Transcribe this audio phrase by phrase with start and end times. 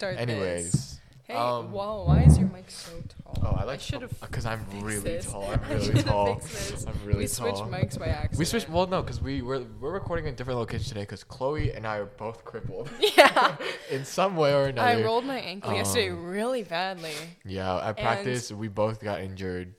[0.00, 0.40] that's not how we start.
[0.68, 0.68] this.
[0.68, 0.94] Anyways.
[1.24, 2.90] Hey, um, wow, why is your mic so
[3.22, 3.42] tall?
[3.42, 4.18] Oh, I like should have.
[4.18, 5.26] because I'm really this.
[5.30, 5.44] tall.
[5.52, 6.36] I'm really tall.
[6.36, 6.86] this.
[6.86, 7.54] I'm really we tall.
[7.54, 8.38] switched mics by accident.
[8.38, 8.70] We switched.
[8.70, 11.98] Well, no, because we were we're recording in different locations today because Chloe and I
[11.98, 12.88] are both crippled
[13.18, 13.56] Yeah.
[13.90, 14.88] in some way or another.
[14.88, 17.12] I rolled my ankle yesterday Um, really badly.
[17.44, 19.74] Yeah, at practice we both got injured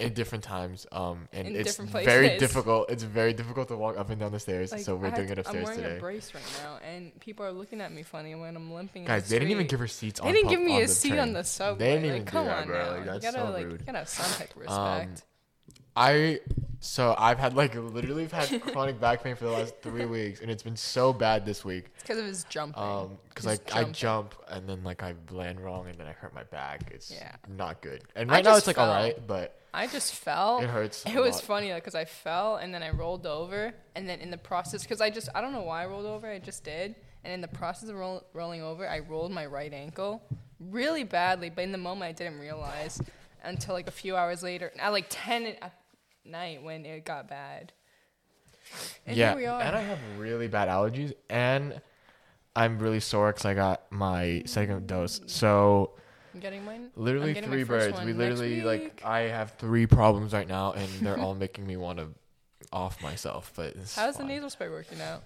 [0.00, 0.86] in different times.
[0.92, 2.90] Um, and In it's different very difficult.
[2.90, 4.72] It's very difficult to walk up and down the stairs.
[4.72, 5.72] Like, so we're I doing to- it upstairs today.
[5.72, 5.96] I'm wearing today.
[5.96, 9.02] a brace right now, and people are looking at me funny when I'm limping.
[9.02, 9.70] in Guys, the they didn't even street.
[9.70, 10.20] give her seats.
[10.20, 11.78] They on didn't pub- give me a the seat on the subway.
[11.78, 12.78] They didn't like, even do come that, on bro.
[12.84, 12.90] now.
[12.96, 13.80] Like, that's you gotta so like, rude.
[13.80, 15.24] you gotta have some type of Um, respect.
[15.96, 16.40] I
[16.80, 20.40] so I've had like literally have had chronic back pain for the last three weeks,
[20.40, 21.86] and it's been so bad this week.
[21.94, 22.82] it's because of his jumping.
[22.82, 23.92] Um, because like I jumping.
[23.94, 26.90] jump and then like I land wrong and then I hurt my back.
[26.92, 27.34] It's Yeah.
[27.48, 28.02] not good.
[28.16, 28.88] And I right now just it's like fell.
[28.88, 30.58] alright, but I just fell.
[30.60, 31.04] it hurts.
[31.06, 31.44] It a was lot.
[31.44, 35.00] funny because I fell and then I rolled over, and then in the process, because
[35.00, 37.48] I just I don't know why I rolled over, I just did, and in the
[37.48, 40.22] process of roll, rolling over, I rolled my right ankle
[40.58, 43.00] really badly, but in the moment I didn't realize
[43.44, 45.74] until like a few hours later, at like ten at
[46.30, 47.72] night when it got bad.
[49.06, 49.60] And yeah, here we are.
[49.60, 51.80] and I have really bad allergies, and
[52.54, 55.20] I'm really sore because I got my second dose.
[55.26, 55.92] So
[56.34, 56.90] I'm getting mine.
[56.94, 58.04] literally getting my three first birds.
[58.04, 59.02] We literally like.
[59.04, 62.08] I have three problems right now, and they're all making me want to
[62.72, 63.52] off myself.
[63.56, 65.22] But it's How's the nasal spray working out?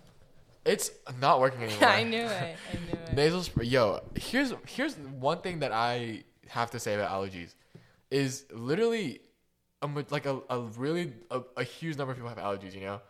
[0.65, 1.89] It's not working anymore.
[1.89, 2.57] I knew it.
[2.73, 3.15] I knew it.
[3.15, 3.67] Nasal spray.
[3.67, 7.55] Yo, here's here's one thing that I have to say about allergies,
[8.11, 9.21] is literally,
[9.85, 12.75] a, like a, a really a, a huge number of people have allergies.
[12.75, 13.01] You know,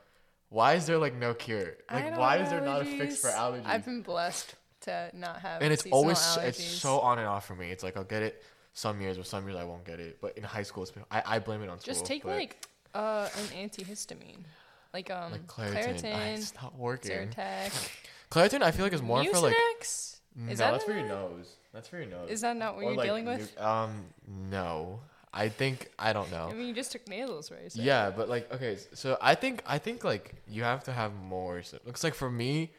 [0.49, 1.77] why is there like no cure?
[1.91, 3.67] Like why is there not a fix for allergies?
[3.67, 5.63] I've been blessed to not have.
[5.63, 6.49] and it's always allergies.
[6.49, 7.71] it's so on and off for me.
[7.71, 10.19] It's like I'll get it some years, or some years I won't get it.
[10.21, 11.93] But in high school, it's been, I I blame it on school.
[11.95, 14.45] Just take like uh an antihistamine,
[14.93, 15.77] like um like Claritin.
[15.77, 17.11] I- Claritin, it's not working.
[17.31, 17.91] Zyrtec,
[18.31, 19.55] Claritin, I feel like is more for like.
[19.81, 20.11] Mucinex.
[20.37, 21.55] No, Is that that's for your nose.
[21.73, 22.29] That's for your nose.
[22.29, 23.55] Is that not what Or, you're like, dealing with?
[23.57, 24.05] nu- um,
[24.51, 24.99] no.
[25.37, 26.49] I think I don't know.
[26.49, 27.69] I mean, you just took nasal spray.
[27.69, 27.83] So.
[27.83, 31.63] Yeah, but like okay, so I think I think like you have to have more.
[31.65, 32.71] So, looks like for me,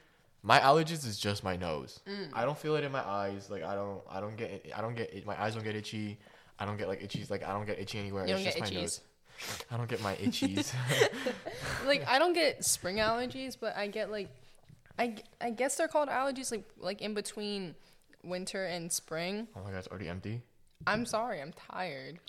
[0.41, 1.99] my allergies is just my nose.
[2.07, 2.29] Mm.
[2.33, 3.49] I don't feel it in my eyes.
[3.49, 6.17] Like I don't I don't get I don't get it, my eyes don't get itchy.
[6.57, 7.25] I don't get like itchy.
[7.29, 8.25] Like I don't get itchy anywhere.
[8.25, 8.81] You don't it's get just my itchies.
[8.81, 9.01] nose.
[9.69, 10.73] I don't get my itchies.
[11.85, 14.29] Like I don't get spring allergies, but I get like,
[14.97, 17.75] I, I guess they're called allergies like like in between
[18.23, 19.47] winter and spring.
[19.55, 20.41] oh my god, it's already empty.
[20.87, 22.19] I'm sorry, I'm tired.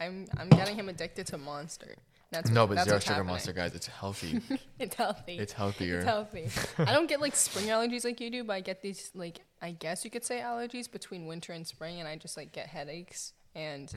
[0.00, 1.96] I'm I'm getting him addicted to Monster.
[2.32, 3.28] That's no, what- but zero sugar happening.
[3.28, 3.74] monster, guys.
[3.74, 4.40] It's healthy.
[4.78, 5.38] It's healthy.
[5.38, 5.96] it's healthier.
[5.98, 6.48] It's healthy.
[6.78, 9.70] I don't get like spring allergies like you do, but I get these like I
[9.70, 13.32] guess you could say allergies between winter and spring, and I just like get headaches
[13.54, 13.92] and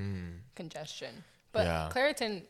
[0.56, 1.24] congestion.
[1.52, 1.66] But Mm.
[1.66, 1.90] Yeah.
[1.94, 2.44] Claritin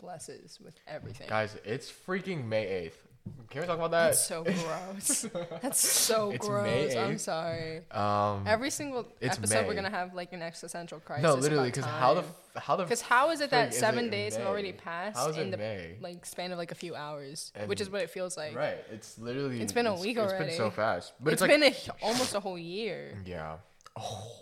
[0.00, 1.28] blesses with everything.
[1.28, 3.06] guys, it's freaking May eighth.
[3.50, 4.06] Can we talk about that?
[4.12, 5.26] That's so gross.
[5.60, 6.64] That's so It's gross.
[6.64, 7.20] May I'm 8th.
[7.20, 7.82] sorry.
[7.90, 11.22] um, Every single it's episode, we're gonna have like an existential crisis.
[11.22, 13.78] no, literally, because how the f- how the because how is it that frig is
[13.78, 14.50] seven it days have May?
[14.50, 15.96] already passed How is in the May?
[16.00, 18.56] like span of like a few hours, which is And- what it feels like.
[18.56, 18.78] Right.
[18.90, 19.60] It's literally.
[19.60, 20.46] It's been a week It's already.
[20.48, 23.18] been so fast, but it's it's, like been a, almost a whole year.
[23.26, 23.56] yeah.
[23.96, 24.32] Oh,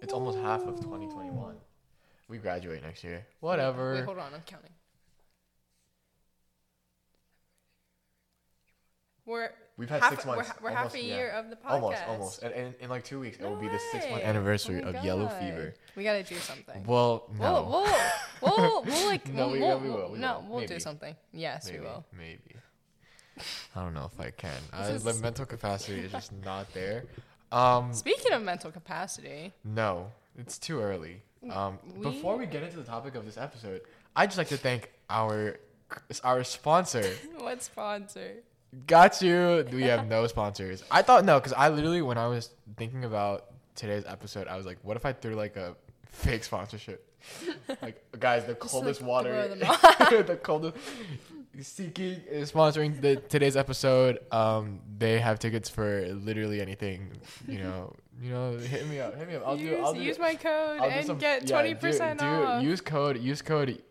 [0.00, 1.56] it's almost half of 2021.
[2.28, 3.26] We graduate next year.
[3.40, 3.94] Whatever.
[3.94, 4.70] Wait, hold on, I'm counting.
[9.30, 10.50] We're We've had half, six we're months.
[10.60, 11.14] We're, half almost, a yeah.
[11.16, 11.70] year of the podcast.
[11.70, 14.82] Almost, almost, and, and in like two weeks, it will be the six month anniversary
[14.84, 15.72] Oh of Yellow Fever.
[15.96, 16.84] We gotta do something.
[16.84, 17.82] Well, no, We'll,
[18.42, 20.56] we'll, we'll, we'll like, No, we'll, we- we'll, we will, we no, will.
[20.56, 21.14] we'll do something.
[21.32, 22.04] Yes, maybe, we will.
[22.18, 22.56] maybe.
[23.76, 24.50] I don't know if I can.
[24.72, 27.04] I, This the mental capacity is just not there.
[27.52, 31.22] Um, Speaking of mental capacity, no, it's too early.
[31.50, 33.80] Um, before We- we get into the topic of this episode,
[34.16, 35.58] I'd just like to thank our
[36.22, 37.04] our sponsor.
[37.38, 38.34] what sponsor?
[38.86, 39.66] Got you.
[39.72, 40.84] We have no sponsors.
[40.90, 44.66] I thought no, because I literally when I was thinking about today's episode, I was
[44.66, 45.74] like, what if I threw like a
[46.06, 47.06] fake sponsorship?
[47.82, 49.48] like guys, the coldest like, water,
[50.22, 50.76] the coldest.
[51.58, 54.20] SeatGeek is sponsoring the today's episode.
[54.30, 57.10] Um, they have tickets for literally anything.
[57.48, 59.42] You know, you know, hit me up, hit me up.
[59.46, 59.84] I'll use, do.
[59.84, 60.00] I'll do.
[60.00, 62.62] use my code I'll and some- get yeah, twenty do- percent do- off.
[62.62, 63.18] Use code.
[63.18, 63.82] Use code.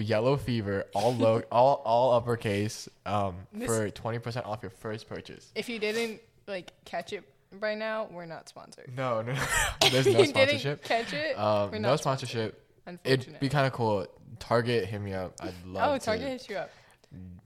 [0.00, 5.08] Yellow fever, all low, all all uppercase, um, This- for twenty percent off your first
[5.08, 5.50] purchase.
[5.54, 7.22] if you didn't like catch it
[7.60, 8.90] by now, we're not sponsored.
[8.96, 9.34] No, no,
[9.92, 10.82] there's no you sponsorship.
[10.82, 12.60] didn't catch it, Um, we're no not sponsorship.
[13.04, 14.06] It'd be kind of cool.
[14.40, 15.34] Target, hit me up.
[15.40, 15.84] I'd love.
[15.84, 15.90] To.
[15.90, 16.70] Oh, to- Target hit you up.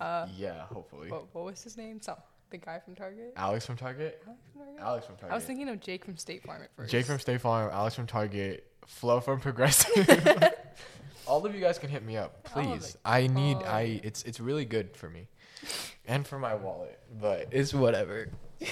[0.01, 1.11] Uh, Yeah, hopefully.
[1.11, 2.01] what, what was his name?
[2.01, 2.17] Some
[2.51, 3.35] the guy from Target.
[3.37, 4.23] Alex from Target.
[4.27, 4.81] Alex from Target?
[4.83, 5.33] Alex from Target.
[5.33, 6.91] I was thinking of Jake from State Farm at first.
[6.91, 7.69] Jake from State Farm.
[7.73, 8.67] Alex from Target.
[8.87, 10.07] Flo from Progressive.
[11.29, 12.97] All of you guys can hit me up, please.
[13.05, 15.29] I need I it's it's really good for me,
[16.07, 18.29] and for my wallet, but it's whatever.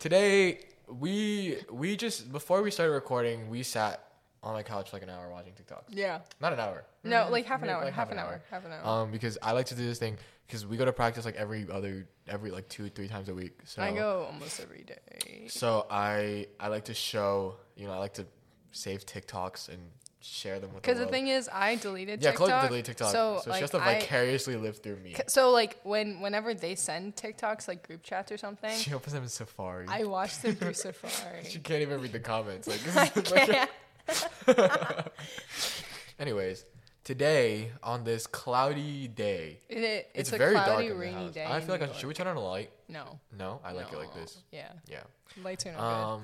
[0.00, 4.04] Today we we just before we started recording, we sat
[4.42, 5.84] on my couch for like an hour watching TikToks.
[5.90, 6.20] Yeah.
[6.40, 6.84] Not an hour.
[7.04, 7.84] No, like half an hour.
[7.84, 8.42] like half an hour.
[8.50, 8.84] Half an hour.
[8.84, 10.16] Um, because I like to do this thing
[10.46, 13.58] because we go to practice like every other every like two three times a week.
[13.64, 15.46] So I go almost every day.
[15.48, 18.26] So I I like to show you know I like to
[18.72, 19.78] save TikToks and
[20.22, 22.24] share them with Because the the thing is, I deleted TikTok.
[22.24, 22.48] yeah, TikTok.
[22.60, 25.14] Chloe deleted TikTok, so, So, she has to like, I- vicariously live through me.
[25.26, 29.22] So like when whenever they send TikToks like group chats or something, She opens them
[29.24, 29.86] in Safari.
[29.88, 31.44] I watch them through Safari.
[31.44, 32.68] she can't even read the comments.
[32.68, 35.08] Like, this I is like can't.
[36.18, 36.64] anyways,
[37.04, 41.30] today on this cloudy day, It, it, it's, it's, a very dark cloudy, the rainy
[41.30, 41.46] day.
[41.48, 42.70] I feel like I, should we turn on a light?
[42.88, 43.18] No.
[43.36, 44.38] No, I like it like this.
[44.50, 44.68] Yeah.
[44.88, 45.00] Yeah.
[45.42, 46.22] Lights are no Um,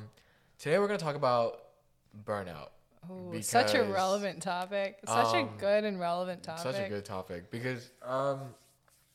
[0.59, 1.61] today we're gonna talk about
[2.25, 2.69] burnout.
[3.11, 4.99] Ooh, such a relevant topic.
[5.07, 6.63] Such a um, good and relevant topic.
[6.63, 8.41] Such a good topic because um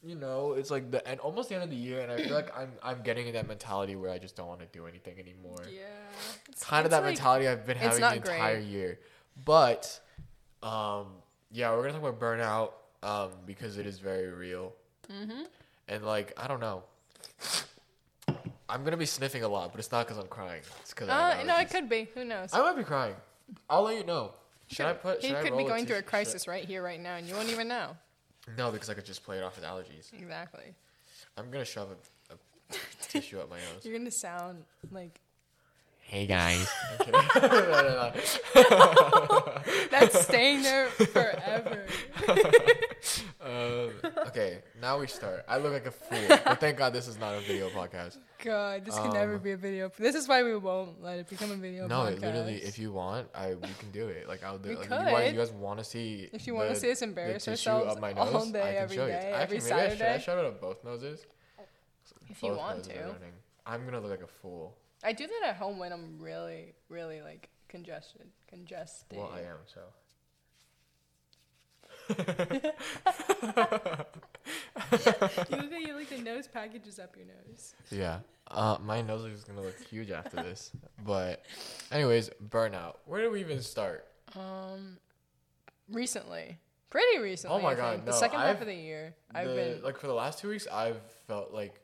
[0.03, 2.33] you know it's like the and almost the end of the year and I feel
[2.35, 5.19] like I'm I'm getting in that mentality where I just don't want to do anything
[5.19, 5.63] anymore.
[5.71, 5.81] Yeah.
[6.49, 8.35] It's, Kind of that like- mentality I've been having the not great.
[8.35, 8.99] entire year.
[9.45, 9.99] But
[10.61, 11.07] um
[11.51, 12.71] yeah, we're gonna talk about burnout
[13.07, 14.73] um because it is very real.
[15.11, 15.43] Mm-hmm.
[15.87, 16.83] And like I don't know.
[18.69, 20.61] I'm gonna be sniffing a lot, but it's not because I'm crying.
[20.81, 22.07] It's because Uh, no, it could be.
[22.15, 22.49] Who knows?
[22.53, 23.15] I might be crying.
[23.69, 24.31] I'll let you know.
[24.67, 25.21] Should I put?
[25.21, 26.99] he should I could roll be going through a tissue- should crisis right here, right
[26.99, 27.95] now, and you won't even know.
[28.57, 30.11] No, because I could just play it off as allergies.
[30.13, 30.73] Exactly.
[31.37, 31.89] I'm gonna shove
[32.29, 33.83] a, a tissue up my nose.
[33.85, 35.19] You're gonna sound like
[36.01, 36.67] Hey guys.
[36.99, 37.11] I'm.
[37.41, 38.13] No, no,
[38.55, 39.61] no.
[39.89, 41.85] that's staying there forever.
[44.35, 45.45] Okay, now we start.
[45.47, 48.17] I look like a fool, but thank God this is not a video podcast.
[48.43, 49.91] God, this can never Um, be a video.
[49.95, 51.85] This is why we won't let it become a video.
[51.87, 52.11] No, podcast.
[52.13, 54.27] it literally, if you want, I we can do it.
[54.27, 54.69] Like I'll do.
[54.69, 55.33] We like, you, guys, could.
[55.33, 56.29] you guys want to see?
[56.33, 58.61] If you wanna the- see us the embarrass tissue ourselves up my all nose, day,
[58.61, 59.11] I can every show you.
[59.11, 59.93] day, Actually, every maybe I should.
[59.93, 60.23] I Saturday.
[60.23, 61.25] shove it up both noses.
[62.29, 63.33] if you Both want noses are to, running.
[63.67, 64.75] I'm gonna look like a fool.
[65.03, 68.27] I do that at home when I'm really, really like congested.
[68.47, 69.17] Congested.
[69.19, 69.81] Well, I am so.
[72.09, 72.15] You
[75.57, 77.75] look like you like the nose packages up your nose.
[77.91, 78.19] Yeah.
[78.49, 80.71] Uh, my nose is gonna look huge after this.
[81.05, 81.43] But,
[81.91, 82.95] anyways, burnout.
[83.05, 84.05] Where do we even start?
[84.35, 84.97] Um,
[85.89, 86.57] recently,
[86.89, 87.57] pretty recently.
[87.57, 88.05] Oh my I God, think.
[88.05, 90.67] the 2nd half of the year, I've been like for the last two weeks.
[90.71, 91.79] I've felt like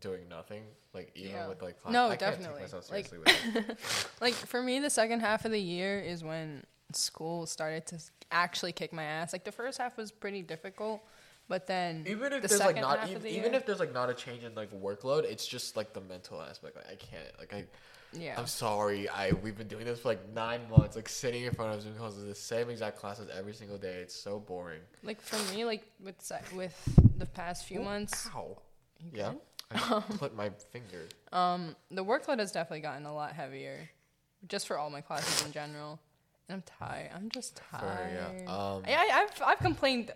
[0.00, 0.62] doing nothing.
[0.92, 1.48] Like even Yeah.
[1.48, 1.92] with like class.
[1.92, 2.62] No, I definitely.
[2.62, 3.76] Like- seriously with it.
[4.20, 4.78] like for me.
[4.78, 7.98] The second half of the year is when school started to
[8.30, 9.32] actually kick my ass.
[9.32, 11.02] Like the first half was pretty difficult,
[11.48, 14.14] but then even if the there's like not even, even if there's like not a
[14.14, 16.76] change in like workload, it's just like the mental aspect.
[16.76, 17.38] Like I can't.
[17.38, 17.64] Like I.
[18.12, 19.08] yeah, I'm sorry.
[19.08, 20.96] I we've been doing this for like nine months.
[20.96, 23.96] Like sitting in front of Zoom calls is the same exact classes every single day.
[24.02, 24.80] It's so boring.
[25.02, 28.58] like for me, like with with the past few months, Ow.
[29.12, 29.30] Yeah.
[29.30, 29.40] good?
[29.70, 31.08] I clipped my finger.
[31.32, 33.88] um, the workload has definitely gotten a lot heavier,
[34.48, 35.98] just for all my classes in general.
[36.50, 37.10] I'm tired.
[37.14, 38.10] I'm just tired.
[38.12, 38.52] yeah.
[38.52, 40.12] Um, I, I, I've I've complained.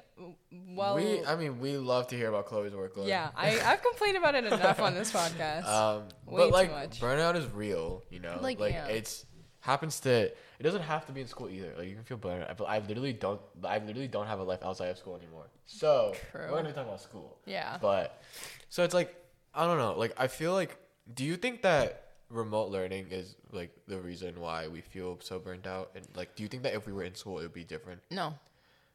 [0.74, 3.08] Well, we, I mean, we love to hear about Chloe's workload.
[3.08, 5.64] yeah, I I've complained about it enough on this podcast.
[5.78, 8.38] Um, but like burnout is real, you know.
[8.42, 8.86] Like, Like, yeah.
[8.88, 9.24] it's
[9.60, 10.26] happens to.
[10.58, 11.72] It doesn't have to be in school either.
[11.78, 12.54] Like you can feel burnout.
[12.56, 13.40] But I literally don't.
[13.64, 15.46] I literally don't have a life outside of school anymore.
[15.66, 16.42] So True.
[16.42, 17.38] we're gonna be talking about school.
[17.46, 17.78] yeah.
[17.80, 18.20] But
[18.68, 19.14] so it's like
[19.54, 19.94] I don't know.
[19.98, 20.76] Like I feel like.
[21.14, 25.66] Do you think that remote learning is like the reason why we feel so burnt
[25.66, 25.90] out?
[25.94, 28.00] And like, do you think that if we were in school, it would be different?
[28.10, 28.34] No,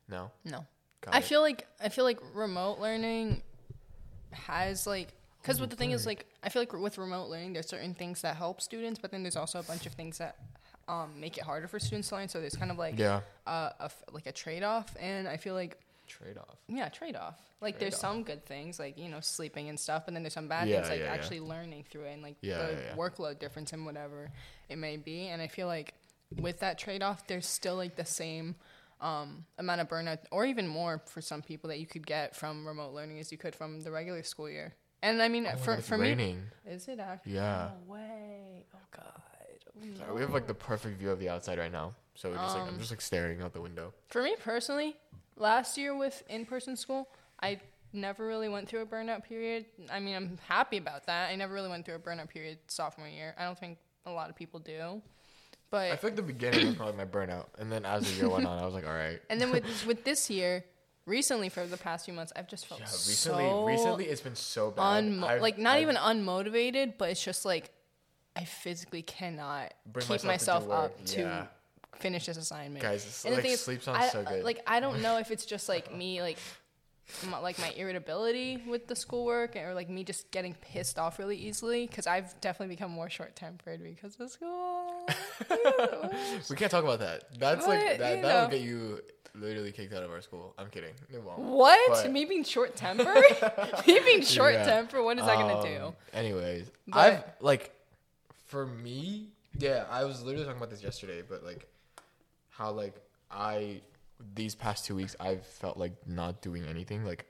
[0.08, 0.32] No.
[0.46, 0.66] no.
[1.02, 1.24] Got I it.
[1.26, 3.42] feel like I feel like remote learning
[4.32, 5.10] has like
[5.42, 8.22] because what the thing is like I feel like with remote learning there's certain things
[8.22, 10.38] that help students, but then there's also a bunch of things that
[10.88, 12.28] um, make it harder for students to learn.
[12.30, 13.22] So there's kind of like Yeah.
[13.48, 16.58] uh, a like a trade off, and I feel like Trade off.
[16.68, 17.36] yeah, trade off.
[17.62, 18.14] Like there's Trade-off.
[18.16, 20.78] some good things like you know sleeping and stuff, but then there's some bad Yeah,
[20.78, 21.12] things like yeah, yeah.
[21.14, 22.96] actually learning through it and like Yeah, the yeah, yeah.
[22.96, 24.32] workload difference and whatever
[24.70, 25.28] it may be.
[25.28, 25.94] And I feel like
[26.40, 28.56] with that trade off, there's still like the same
[29.02, 32.66] um, amount of burnout, or even more for some people that you could get from
[32.68, 34.74] remote learning as you could from the regular school year.
[35.02, 37.34] And I mean, Oh, for for me, is it actually?
[37.34, 37.70] Yeah.
[37.88, 38.66] No way!
[38.74, 39.22] Oh god!
[39.78, 41.94] Oh, Sorry, we have like the perfect view of the outside right now.
[42.16, 43.94] So we're just like Um, I'm just like staring out the window.
[44.10, 44.96] For me personally,
[45.38, 47.08] last year with in-person school,
[47.42, 47.60] I
[47.92, 49.66] never really went through a burnout period.
[49.92, 51.30] I mean, I'm happy about that.
[51.30, 53.36] I never really went through a burnout period sophomore year.
[53.38, 55.02] I don't think a lot of people do.
[55.02, 55.02] I
[55.70, 58.46] But feel like the beginning was probably my burnout, and then as the year went
[58.46, 59.20] on, I was like, all right.
[59.30, 60.64] and then with with this year,
[61.08, 64.36] recently for the past few months, I've just felt Yeah, recently, so recently it's been
[64.36, 65.04] so bad.
[65.04, 67.72] unmo- like not I've even unmotivated, but it's just like
[68.36, 71.46] I physically cannot bring keep myself, myself, to up to yeah.
[71.98, 72.82] Finish this assignment.
[72.84, 74.44] Guys, And the like is, sleep sounds I, so good.
[74.44, 76.38] Like I don't know if it's just like me, like
[77.30, 81.38] my, like my irritability with the schoolwork, or like me just getting pissed off really
[81.38, 81.86] easily.
[81.88, 85.06] Because I've definitely become more short tempered because of school.
[86.50, 87.24] we can't talk about that.
[87.38, 88.22] That's But, like that.
[88.22, 88.50] That'll know.
[88.50, 89.02] get you
[89.36, 90.54] literally kicked out of our school.
[90.58, 90.94] I'm kidding.
[91.12, 91.40] It won't.
[91.40, 91.80] what?
[92.04, 93.08] But- me being short tempered?
[93.88, 94.64] me being short Yeah.
[94.66, 95.04] tempered?
[95.04, 95.96] What is that gonna Um, do?
[96.14, 97.72] Anyways, But- I've like,
[98.46, 101.68] for me, yeah, I was literally talking about this yesterday, but like,
[102.58, 102.96] how like
[103.32, 103.82] I
[104.36, 107.04] these past two weeks I've felt like not doing anything.
[107.06, 107.26] Like,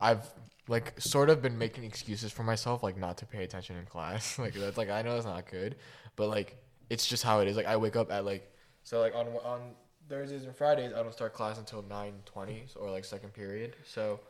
[0.00, 0.26] I've
[0.68, 4.38] like sort of been making excuses for myself, like not to pay attention in class.
[4.38, 5.76] like that's like I know that's not good,
[6.16, 6.56] but like
[6.90, 7.56] it's just how it is.
[7.56, 8.52] Like I wake up at like
[8.84, 9.60] so like on on
[10.08, 13.76] Thursdays and Fridays I don't start class until nine twenty or like second period.
[13.84, 14.20] So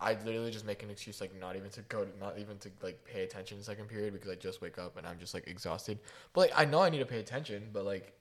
[0.00, 2.70] I literally just make an excuse like not even to go to, not even to
[2.82, 5.48] like pay attention in second period because I just wake up and I'm just like
[5.48, 5.98] exhausted.
[6.32, 8.17] But like I know I need to pay attention, but like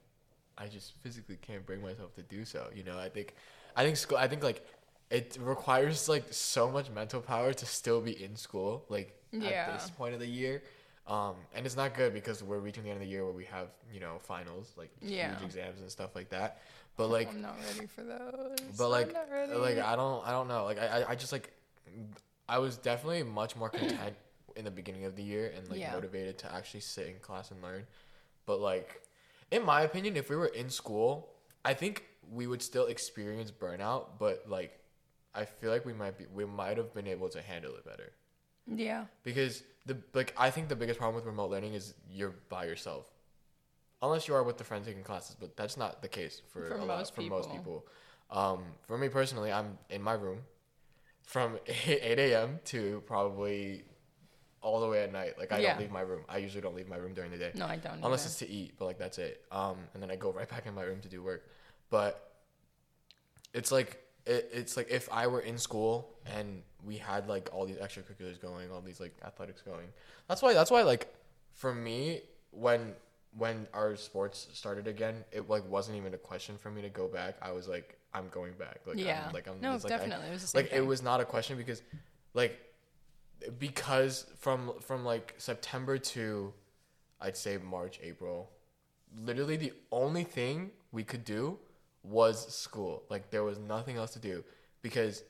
[0.57, 2.67] I just physically can't bring myself to do so.
[2.73, 3.35] You know, I think
[3.75, 4.65] I think school I think like
[5.09, 9.67] it requires like so much mental power to still be in school like Yeah.
[9.67, 10.63] at this point of the year.
[11.07, 13.45] Um, and it's not good because we're reaching the end of the year where we
[13.45, 15.29] have, you know, finals, like Yeah.
[15.37, 16.61] huge exams and stuff like that.
[16.97, 18.57] But like I'm not ready for those.
[18.77, 20.65] but like like I don't I don't know.
[20.65, 21.51] Like I I- I just like
[22.49, 24.15] I was definitely much more content
[24.55, 25.91] in the beginning of the year and like Yeah.
[25.93, 27.85] motivated to actually sit in class and learn.
[28.45, 29.01] But like
[29.51, 31.29] in my opinion, if we were in school,
[31.63, 34.79] I think we would still experience burnout, but like
[35.33, 38.11] I feel like we might be we might have been able to handle it better.
[38.67, 39.05] yeah.
[39.23, 43.09] Because the like I think the biggest problem with remote learning is you're by yourself.
[44.01, 46.75] Unless you are with the friend taking classes, but that's not the case for, For
[46.75, 47.57] a lot, most for most people.
[47.57, 47.87] people.
[48.29, 50.39] Um, for me personally, I'm in my room
[51.23, 52.59] from 8 a.m.
[52.65, 53.85] to probably
[54.61, 55.37] all the way at night.
[55.37, 55.71] Like I Yeah.
[55.73, 56.23] don't leave my room.
[56.27, 58.03] I usually don't leave my room during the day No, I don't.
[58.03, 58.27] unless either.
[58.29, 59.45] it's to eat, but like that's it.
[59.51, 61.47] Um, and then I go right back in my room to do work.
[61.89, 62.33] But
[63.53, 67.65] it's like it, it's like if I were in school and we had like all
[67.65, 69.87] these extracurriculars going, all these like athletics going.
[70.27, 71.13] That's why that's why like
[71.53, 72.21] for me
[72.51, 72.93] when
[73.37, 77.07] when our sports started again, it like wasn't even a question for me to go
[77.07, 77.35] back.
[77.41, 78.79] I was like, I'm going back.
[78.85, 79.25] Like yeah.
[79.27, 80.27] I'm, like I'm no, like, I- definitely.
[80.27, 81.81] it was like it was not a question because
[82.33, 82.59] like
[83.59, 86.53] because from from like September to
[87.19, 88.49] I'd say March, April,
[89.19, 91.57] literally the only thing we could do
[92.03, 93.03] was school.
[93.09, 94.43] Like there was nothing else to do
[94.81, 95.23] because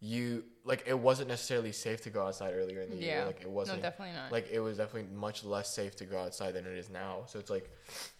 [0.00, 3.24] you like it wasn't necessarily safe to go outside earlier in the year.
[3.24, 4.30] Like it wasn't no, definitely not.
[4.30, 7.22] like it was definitely much less safe to go outside than it is now.
[7.26, 7.70] So it's like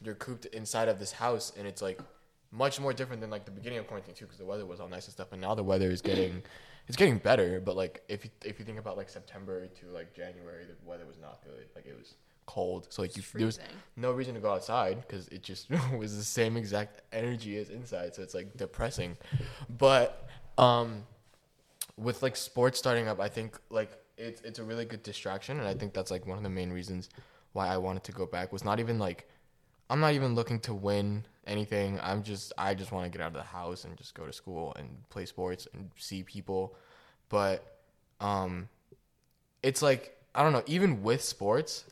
[0.03, 2.01] you're cooped inside of this house, and it's like
[2.51, 4.89] much more different than like the beginning of quarantine too, because the weather was all
[4.89, 5.33] nice and stuff.
[5.33, 6.43] And now the weather is getting
[6.89, 10.15] it's getting better, but like if you if you think about like September to like
[10.15, 11.67] January, the weather was not good.
[11.77, 12.15] Like it was
[12.47, 13.61] cold, so like you there was
[13.97, 18.15] no reason to go outside because it just was the same exact energy as inside.
[18.15, 19.19] So it's like depressing.
[19.79, 20.27] But
[20.57, 21.05] um,
[21.99, 25.69] with like sports starting up, I think like it's it's a really good distraction, and
[25.69, 27.11] I think that's like one of the main reasons
[27.53, 29.29] why I wanted to go back was not even like
[29.91, 31.99] I'm not even looking to win anything.
[32.03, 34.33] I'm just I just want to get out of the house and just go to
[34.33, 36.77] school and play sports and see people.
[37.29, 37.79] But
[38.21, 38.69] um,
[39.63, 40.63] it's like I don't know.
[40.67, 41.85] Even with sports,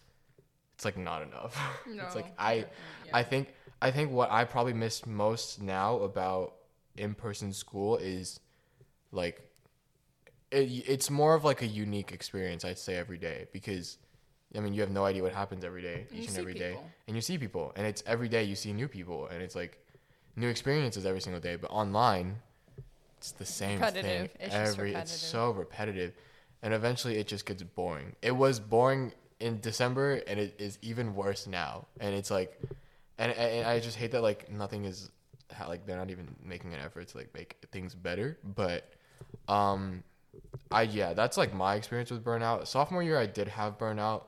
[0.75, 1.59] it's like not enough.
[2.01, 6.55] it's like I definitely, I think I think what I probably miss most now about
[6.97, 8.41] in-person school is
[9.13, 9.43] like
[10.51, 13.99] it, it's more of like a unique experience I'd say every day because
[14.55, 16.71] I mean you have no idea what happens every day You each and every day.
[16.71, 16.91] people.
[17.07, 17.73] and you see people.
[17.77, 19.79] And it's every day you see new people and it's like
[20.37, 21.57] new experiences every single day.
[21.57, 22.37] But online
[23.19, 23.95] it's the same thing.
[23.95, 24.31] Repetitive.
[24.39, 26.13] It's just every it's so repetitive.
[26.63, 28.15] And eventually it just gets boring.
[28.23, 31.87] It was boring in December and it is even worse now.
[32.01, 32.59] And it's like
[33.19, 35.11] and, and I just hate that like nothing is
[35.69, 38.39] like they're not even making an effort to like make things better.
[38.45, 38.93] But
[39.49, 40.03] um
[40.71, 42.67] I yeah that's like my experience with burnout.
[42.67, 44.25] Sophomore year I did have burnout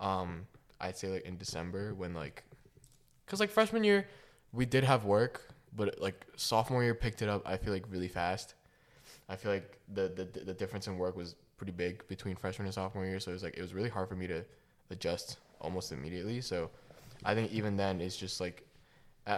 [0.00, 0.46] um
[0.80, 2.44] I'd say like in December when like
[3.26, 4.06] cuz like freshman year
[4.52, 8.08] we did have work but like sophomore year picked it up I feel like really
[8.08, 8.54] fast
[9.28, 12.74] I feel like the the the difference in work was pretty big between freshman and
[12.74, 14.44] sophomore year so it was like it was really hard for me to
[14.90, 16.70] adjust almost immediately so
[17.24, 18.64] I think even then it's just like
[19.26, 19.32] I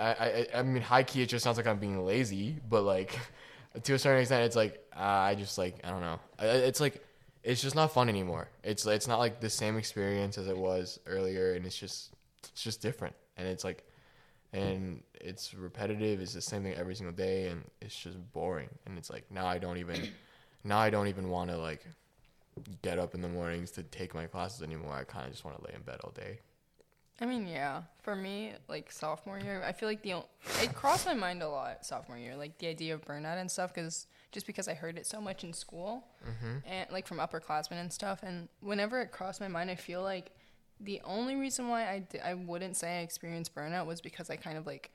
[0.55, 3.19] I I mean high key it just sounds like I'm being lazy, but like
[3.83, 6.19] to a certain extent it's like uh, I just like I don't know.
[6.41, 7.05] It's like
[7.47, 8.49] it's just not fun anymore.
[8.65, 12.11] It's it's not like the same experience as it was earlier, and it's just
[12.43, 13.85] it's just different, and it's like
[14.53, 16.21] and it's repetitive.
[16.21, 18.69] It's the same thing every single day, and it's just boring.
[18.85, 20.09] And it's like now I don't even
[20.65, 21.87] now I don't even want to like
[22.83, 24.95] get up in the mornings to take my classes anymore.
[24.95, 26.41] I kind of just want to lay in bed all day.
[27.21, 27.83] I mean, yeah.
[28.03, 30.27] For me, like sophomore year, I feel like the o-
[30.63, 33.73] it crossed my mind a lot sophomore year, like the idea of burnout and stuff,
[33.73, 36.59] because just because I heard it so much in school, mm-hmm.
[36.71, 40.31] and like from upperclassmen and stuff, and whenever it crossed my mind, I feel like
[40.79, 44.37] the only reason why I di- I wouldn't say I experienced burnout was because I
[44.37, 44.91] kind of like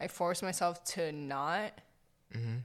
[0.00, 1.82] I forced myself to not
[2.34, 2.60] mm-hmm.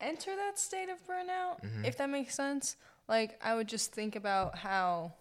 [0.00, 1.84] enter that state of burnout, mm-hmm.
[1.84, 2.76] if that makes sense.
[3.08, 5.12] Like I would just think about how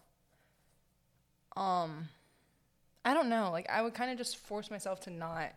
[1.57, 2.07] um
[3.03, 5.51] I don't know, like I would kind of just force myself to not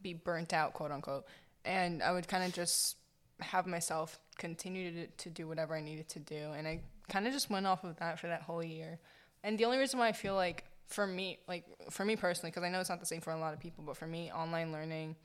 [0.00, 1.26] be burnt out, quote unquote.
[1.64, 2.98] And I would kind of just
[3.40, 7.32] have myself continue to to do whatever I needed to do and I kind of
[7.32, 8.98] just went off of that for that whole year.
[9.44, 12.64] And the only reason why I feel like for me, like for me personally, because
[12.64, 14.72] I know it's not the same for a lot of people, but for me, online
[14.72, 15.16] learning,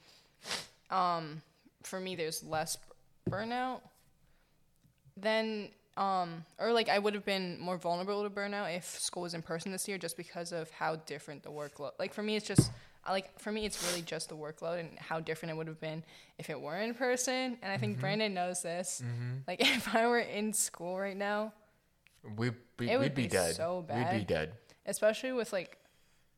[0.89, 1.41] um,
[1.83, 2.77] for me, there's less
[3.29, 3.81] burnout
[5.17, 9.33] then um or like I would have been more vulnerable to burnout if school was
[9.33, 12.47] in person this year just because of how different the workload like for me it's
[12.47, 12.71] just
[13.09, 16.03] like for me it's really just the workload and how different it would have been
[16.37, 18.01] if it were in person and I think mm-hmm.
[18.01, 19.37] Brandon knows this mm-hmm.
[19.47, 21.53] like if I were in school right now
[22.37, 23.55] We we It would we'd be, be dead.
[23.55, 24.53] so We'd be dead.
[24.85, 25.77] especially with like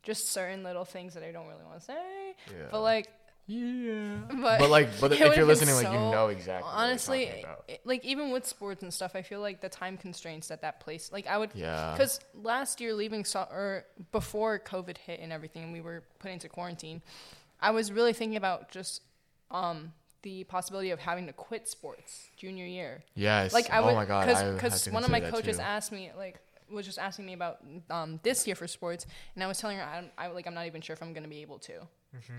[0.04, 2.68] just certain little things that I don't really want to say Yeah.
[2.72, 3.08] but like
[3.46, 4.16] Yeah.
[4.42, 6.70] but But like, but if you're would've listening, like you know exactly.
[6.74, 7.64] honestly talking about.
[7.68, 10.80] it- like even with sports and stuff i feel like the time constraints that that
[10.80, 11.92] place like i would Yeah.
[11.94, 16.32] because last year leaving so- or before covid hit and everything and we were put
[16.32, 17.02] into quarantine
[17.62, 19.02] i was really thinking about just
[19.52, 23.52] um the possibility of having to quit sports junior year yes.
[23.52, 24.30] like I oh would, my god.
[24.30, 25.62] I because one of my coaches too.
[25.64, 26.40] asked me like
[26.74, 29.84] was just asking me about um, this year for sports, and I was telling her
[29.84, 31.88] I, I like I'm not even sure if I'm gonna be able to,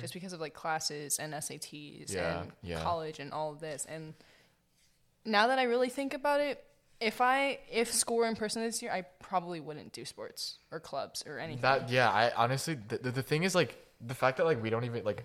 [0.00, 2.16] just because of like classes and SATs Mm-hmm.
[2.16, 2.80] Yeah, and yeah.
[2.82, 3.86] college and all of this.
[3.88, 4.14] And
[5.24, 6.62] now that I really think about it,
[7.00, 10.80] if I if school were in person this year, I probably wouldn't do sports or
[10.80, 11.62] clubs or anything.
[11.62, 14.70] That yeah, I honestly the, the the thing is like the fact that like we
[14.70, 15.24] don't even like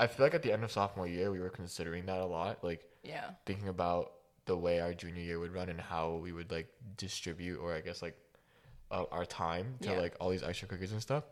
[0.00, 2.62] I feel like at the end of sophomore year we were considering that a lot,
[2.62, 4.12] like yeah, thinking about
[4.46, 7.80] the way our junior year would run and how we would like distribute or I
[7.80, 8.16] guess like
[8.90, 10.00] uh, our time to Yeah.
[10.00, 11.24] like all these extra cookies and stuff.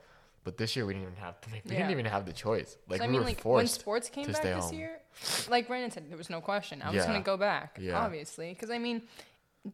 [0.44, 1.78] But this year we didn't even have to, we Yeah.
[1.78, 2.76] didn't even have the choice.
[2.88, 4.74] Like we I mean, were like when sports came to back this home.
[4.74, 5.00] year,
[5.48, 6.82] like Brandon said, there was no question.
[6.82, 7.06] I was Yeah.
[7.06, 7.98] gonna go back, Yeah.
[7.98, 9.02] obviously, because I mean,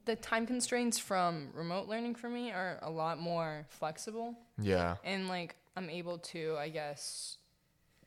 [0.07, 4.97] the time constraints from remote learning for me are a lot more flexible, Yeah.
[5.05, 7.37] and like I'm able to, I guess,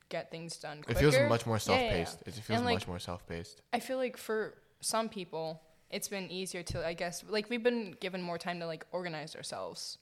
[0.09, 0.83] get things done.
[0.87, 1.59] It feels much more yeah.
[1.59, 2.21] self-paced.
[2.27, 3.61] It feels And, like, much more self-paced.
[3.73, 7.95] I feel like for some people, it's been easier to, I guess, like we've been
[7.99, 9.97] given more time to like organize ourselves.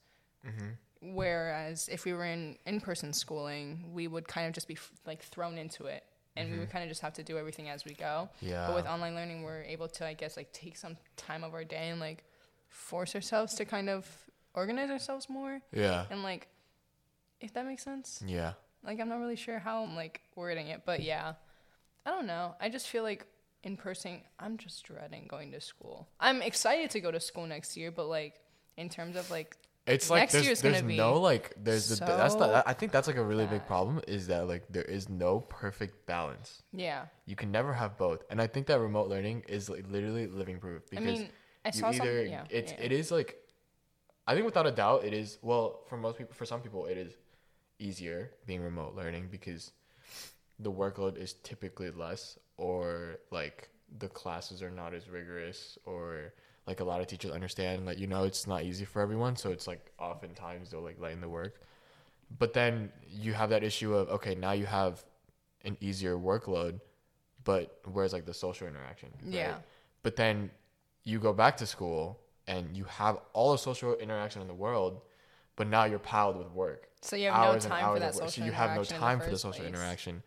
[0.48, 1.14] Mm-hmm.
[1.16, 5.22] Whereas if we were in in-person schooling, we would kind of just be f- like
[5.22, 6.04] thrown into it,
[6.38, 8.30] and we would kind of just have to do everything as we go.
[8.38, 8.48] Mm-hmm.
[8.48, 8.68] Yeah.
[8.68, 11.66] But with online learning, we're able to, I guess, like take some time of our
[11.66, 12.24] day and like
[12.70, 14.08] force ourselves to kind of
[14.56, 16.06] organize ourselves more, Yeah.
[16.10, 16.48] and like,
[17.42, 18.24] if that makes sense.
[18.26, 18.54] Yeah.
[18.86, 21.34] Like I'm not really sure how I'm like wording it, but yeah.
[22.06, 22.56] I don't know.
[22.62, 23.26] I just feel like
[23.64, 26.08] in person I'm just dreading going to school.
[26.20, 28.42] I'm excited to go to school next year, but like
[28.78, 31.90] in terms of like It's like Next there's, year's there's gonna be no like there's
[31.90, 34.84] the, that's the, I think that's like a really big problem is that like there
[34.84, 36.64] is no perfect balance.
[36.72, 37.06] yeah.
[37.26, 40.60] You can never have both, and I think that remote learning is like literally living
[40.60, 41.30] proof I because mean,
[41.66, 42.44] I you either yeah.
[42.50, 42.86] it's yeah.
[42.86, 43.38] it is like
[44.28, 46.98] I think without a doubt it is well for most people for some people it
[46.98, 47.14] is
[47.80, 49.72] easier being remote learning because
[50.60, 56.34] the workload is typically less or like the classes are not as rigorous or
[56.68, 59.52] like a lot of teachers understand like you know it's not easy for everyone so
[59.52, 61.62] it's like oftentimes they'll like lighten the work
[62.40, 65.04] but then you have that issue of okay now you have
[65.66, 66.80] an easier workload
[67.44, 69.34] but where's like the social interaction right?
[69.34, 69.56] Yeah.
[70.02, 70.50] but then
[71.04, 75.02] you go back to school and you have all the social interaction in the world
[75.56, 78.30] but now you're piled with work So you have no hours time for that social
[78.30, 79.74] so you have no interaction in the time for the social place.
[79.74, 80.24] interaction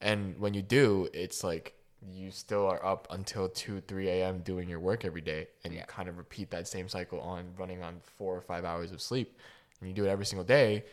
[0.00, 1.76] and when you do it's like
[2.12, 5.48] you still are up until 2 3 a.m doing your work every day.
[5.64, 8.92] And you kind of repeat that same cycle on running on four or five hours
[8.92, 9.38] of sleep.
[9.80, 10.84] And you do it every single day.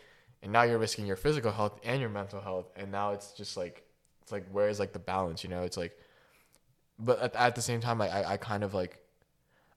[0.42, 2.66] And now you're risking your physical health and your mental health.
[2.76, 3.84] And now it's just like
[4.22, 5.62] it's like where's like the balance you know?
[5.62, 5.96] It's like
[6.98, 8.98] but at, at the same time like, I, I kind of like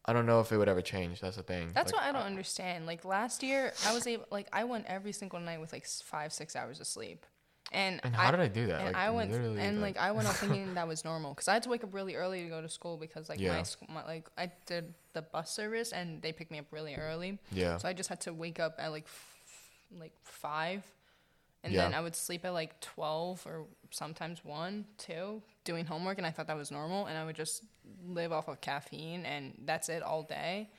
[0.06, 1.20] i don't know if it would ever change.
[1.20, 1.72] That's the thing.
[1.74, 2.86] That's Like, what I don't uh, understand.
[2.86, 6.32] Like last year, I was able like I went every single night with like five
[6.32, 7.26] six hours of sleep,
[7.74, 10.28] and and how did i do that And like I went and like I went
[10.28, 12.62] up thinking that was normal because I had to wake up really early to go
[12.62, 13.54] to school because like Yeah.
[13.58, 16.96] my, sc- my like I did the bus service and they picked me up really
[16.96, 20.84] early, yeah so I just had to wake up at like f- like five,
[21.64, 21.84] and Yeah.
[21.84, 26.32] then I would sleep at like twelve or sometimes one two doing homework, and I
[26.32, 27.64] thought that was normal, and I would just
[28.06, 30.70] live off of caffeine and that's it all day,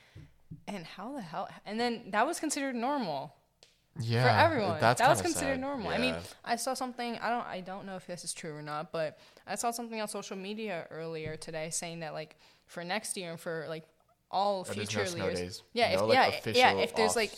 [0.67, 1.47] and how the hell?
[1.65, 3.35] And then that was considered normal.
[3.99, 4.77] Yeah, for everyone.
[4.79, 5.59] That's that was considered sad.
[5.61, 5.89] normal.
[5.89, 7.17] I mean, I saw something.
[7.21, 7.45] I don't.
[7.45, 10.37] I don't know if this is true or not, but I saw something on social
[10.37, 13.83] media earlier today saying that like for next year and for like
[14.31, 15.63] all future no years.
[15.73, 16.81] Yeah, no, if, like, yeah, yeah.
[16.83, 17.33] If there's like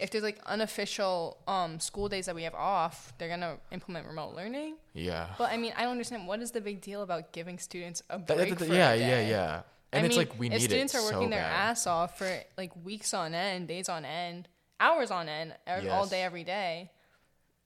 [0.00, 4.34] if there's like unofficial um school days that we have off, they're gonna implement remote
[4.34, 4.76] learning.
[4.94, 5.34] yeah.
[5.38, 8.18] But I mean, I don't understand what is the big deal about giving students a
[8.18, 9.62] break that- that- for yeah, a yeah, yeah.
[9.92, 11.70] And I it's mean, like we if need students it are working so their bad.
[11.70, 14.48] ass off for like weeks on end, days on end,
[14.80, 16.90] hours on end, ev- all day every day,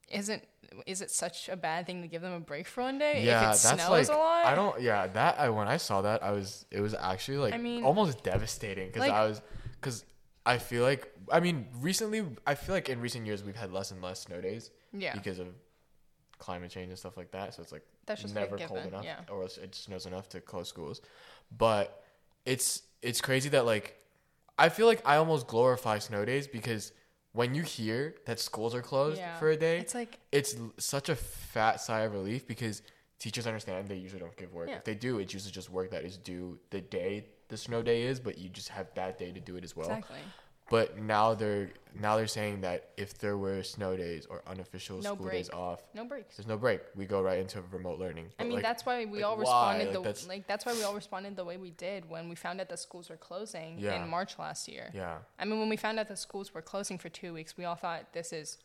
[0.09, 0.42] isn't
[0.87, 3.51] is it such a bad thing to give them a break for one day Yeah,
[3.51, 4.44] if it that's snows like a lot?
[4.46, 4.81] I don't.
[4.81, 7.85] Yeah, that I when I saw that I was it was actually like I mean,
[7.85, 9.42] almost devastating because like- I was
[9.81, 10.05] because
[10.46, 13.90] I feel like I mean recently I feel like in recent years we've had less
[13.90, 15.49] and less snow days Yeah, because of
[16.38, 17.55] climate change and stuff like that.
[17.55, 20.68] So it's like that's just never cold enough Yeah, or it snows enough to close
[20.68, 21.01] schools.
[21.57, 22.03] But
[22.46, 23.96] it's it's crazy that like
[24.59, 26.92] I feel like I almost glorify snow days because
[27.33, 29.38] when you hear that schools are closed Yeah.
[29.38, 32.83] for a day, it's like it's l- such a fat sigh of relief because
[33.19, 34.69] teachers understand they usually don't give work.
[34.69, 34.77] Yeah.
[34.77, 38.03] If they do, it's usually just work that is due the day the snow day
[38.03, 39.88] is, but you just have that day to do it as well.
[39.88, 40.19] exactly
[40.70, 41.68] But now they're
[42.00, 45.83] now they're saying that if there were snow days or unofficial No school days off,
[45.92, 46.37] no breaks.
[46.37, 46.80] there's no break.
[46.94, 48.28] We go right into remote learning.
[48.38, 49.40] I mean, like, that's why we like, all why?
[49.40, 50.46] responded Like, the that's- like.
[50.46, 53.11] That's why we all responded the way we did when we found out the schools
[53.11, 54.00] were closing Yeah.
[54.00, 54.90] in March last year.
[54.94, 55.18] yeah.
[55.38, 57.74] I mean, when we found out the schools were closing for two weeks, we all
[57.74, 58.59] thought this is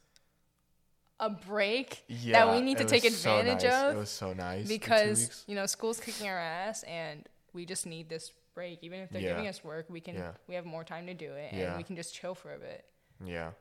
[1.20, 3.84] a break Yeah, that we need to take was so advantage nice.
[3.84, 7.86] of It was so nice because you know school's kicking our ass and we just
[7.86, 8.80] need this break.
[8.84, 9.30] Even if they're Yeah.
[9.34, 10.34] giving us work, we can Yeah.
[10.48, 11.78] we have more time to do it and Yeah.
[11.78, 12.86] we can just chill for a bit.
[13.24, 13.52] Yeah.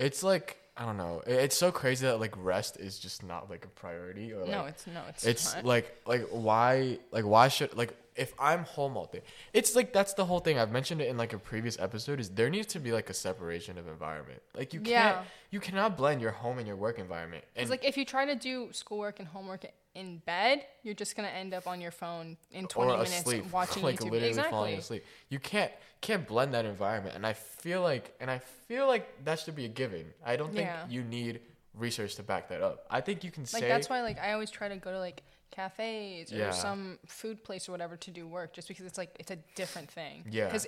[0.00, 1.22] It's like I don't know.
[1.26, 4.64] It's so crazy that like rest is just not like a priority or like no,
[4.64, 5.64] it's no, it's it's not.
[5.66, 9.22] like like why like why should like if I'm home all day.
[9.52, 10.58] It's like that's the whole thing.
[10.58, 13.14] I've mentioned it in like a previous episode is there needs to be like a
[13.14, 14.40] separation of environment.
[14.56, 15.24] Like you can't Yeah.
[15.50, 17.44] you cannot blend your home and your work environment.
[17.54, 21.16] And It's like if you try to do schoolwork and homework in bed, you're just
[21.16, 24.10] gonna end up on your phone in 20 or minutes asleep, watching like YouTube.
[24.10, 24.98] literally falling Exactly.
[24.98, 25.04] asleep.
[25.28, 29.38] You can't can't blend that environment, and I feel like and I feel like that
[29.38, 30.06] should be a given.
[30.26, 30.86] I don't think Yeah.
[30.88, 31.40] you need
[31.74, 32.86] research to back that up.
[32.90, 34.98] I think you can Like say that's why like I always try to go to
[34.98, 36.50] like cafes or Yeah.
[36.50, 39.90] some food place or whatever to do work just because it's like it's a different
[39.90, 40.24] thing.
[40.30, 40.46] Yeah.
[40.46, 40.66] Because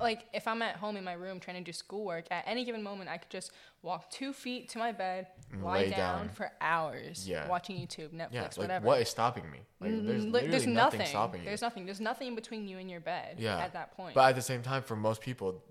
[0.00, 2.82] like if I'm at home in my room trying to do schoolwork, at any given
[2.82, 5.26] moment I could just walk two feet to my bed,
[5.62, 6.28] lie lay down, down.
[6.28, 7.48] for hours, Yeah.
[7.48, 8.86] watching YouTube, Netflix, yeah, like whatever.
[8.86, 9.60] what is stopping me?
[9.80, 11.46] Like Mm, there's li- literally nothing, stopping you.
[11.46, 11.84] There's nothing.
[11.86, 13.36] There's nothing between you and your bed.
[13.38, 13.58] Yeah.
[13.58, 14.14] At that point.
[14.14, 15.62] But at the same time, for most people,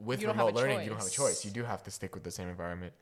[0.00, 1.42] with remote learning, you don't have a choice.
[1.42, 1.44] choice.
[1.44, 2.92] You do have to stick with the same environment.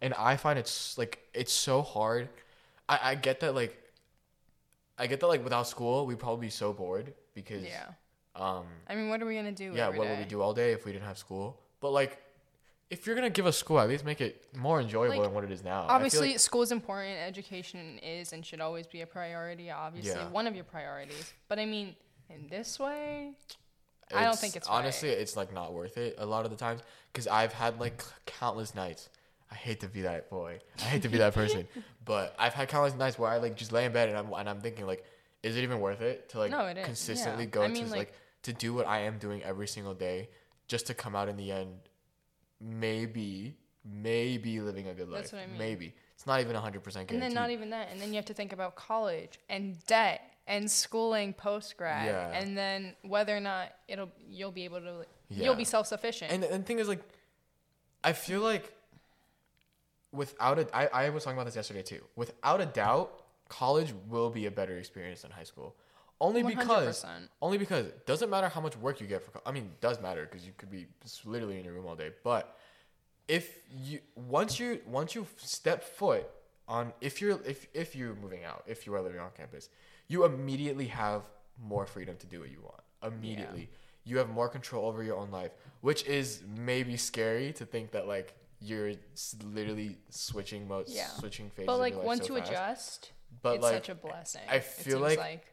[0.00, 2.28] And I find it's like it's so hard.
[2.88, 3.76] I, I get that like
[4.98, 7.86] I get that like without school we'd probably be so bored because yeah.
[8.34, 9.72] um I mean, what are we gonna do?
[9.74, 11.60] yeah, what would we do all day if we didn't have school?
[11.80, 12.22] But like
[12.88, 15.44] if you're gonna give us school, at least make it more enjoyable Like, than what
[15.44, 15.86] it is now.
[15.88, 17.18] Obviously, like- school is important.
[17.18, 19.70] Education is and should always be a priority.
[19.70, 20.28] Obviously, Yeah.
[20.28, 21.32] one of your priorities.
[21.48, 21.96] But I mean,
[22.30, 23.32] in this way,
[24.14, 24.76] I don't think it's right.
[24.76, 26.80] honestly it's like not worth it a lot of the times
[27.12, 29.08] because I've had like countless nights.
[29.50, 30.58] I hate to be that boy.
[30.78, 31.66] I hate to be that person,
[32.04, 34.48] but I've had countless nights where I like just lay in bed and I'm and
[34.48, 35.04] I'm thinking like,
[35.42, 37.50] is it even worth it to like No, it is, consistently yeah.
[37.50, 40.28] go I to like, like- to do what I am doing every single day
[40.68, 41.70] just to come out in the end,
[42.60, 45.22] maybe maybe living a good life.
[45.22, 45.58] That's what I mean.
[45.58, 48.24] Maybe it's not even hundred percent and then not even that, and then you have
[48.26, 52.30] to think about college and debt and schooling post grad, Yeah.
[52.38, 55.44] and then whether or not it'll you'll be able to Yeah.
[55.44, 56.30] you'll be self sufficient.
[56.32, 57.02] And and the thing is like,
[58.04, 58.72] I feel like
[60.12, 62.02] without a, I, I was talking about this yesterday too.
[62.16, 65.74] Without a doubt, college will be a better experience than high school.
[66.20, 67.28] Only because 100%.
[67.42, 69.38] only because it doesn't matter how much work you get for.
[69.44, 70.86] I mean, it does matter because you could be
[71.26, 72.10] literally in your room all day.
[72.24, 72.56] But
[73.28, 76.26] if you once you once you step foot
[76.68, 79.68] on if you're if if you're moving out if you are living on campus,
[80.08, 81.22] you immediately have
[81.60, 82.82] more freedom to do what you want.
[83.02, 83.70] Immediately,
[84.04, 88.06] you have more control over your own life, which is maybe scary to think that
[88.06, 88.92] like you're
[89.44, 91.08] literally switching modes, Yeah.
[91.08, 91.66] switching phases.
[91.66, 92.50] but like once so you fast.
[92.50, 94.42] adjust, But it's like such a blessing.
[94.48, 95.46] I feel like- like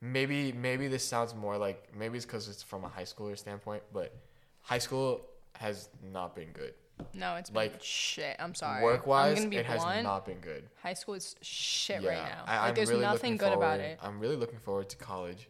[0.00, 3.82] maybe maybe this sounds more like maybe it's because it's from a high schooler standpoint,
[3.92, 4.14] but
[4.60, 6.74] high school has not been good.
[7.14, 8.36] No, it's been like, shit.
[8.38, 8.82] I'm sorry.
[8.82, 10.02] Work wise, it has blunt.
[10.04, 10.64] not been good.
[10.82, 12.44] High school is shit right now.
[12.46, 13.98] I, like I'm there's really nothing good about it.
[14.02, 15.48] I'm really looking forward to college.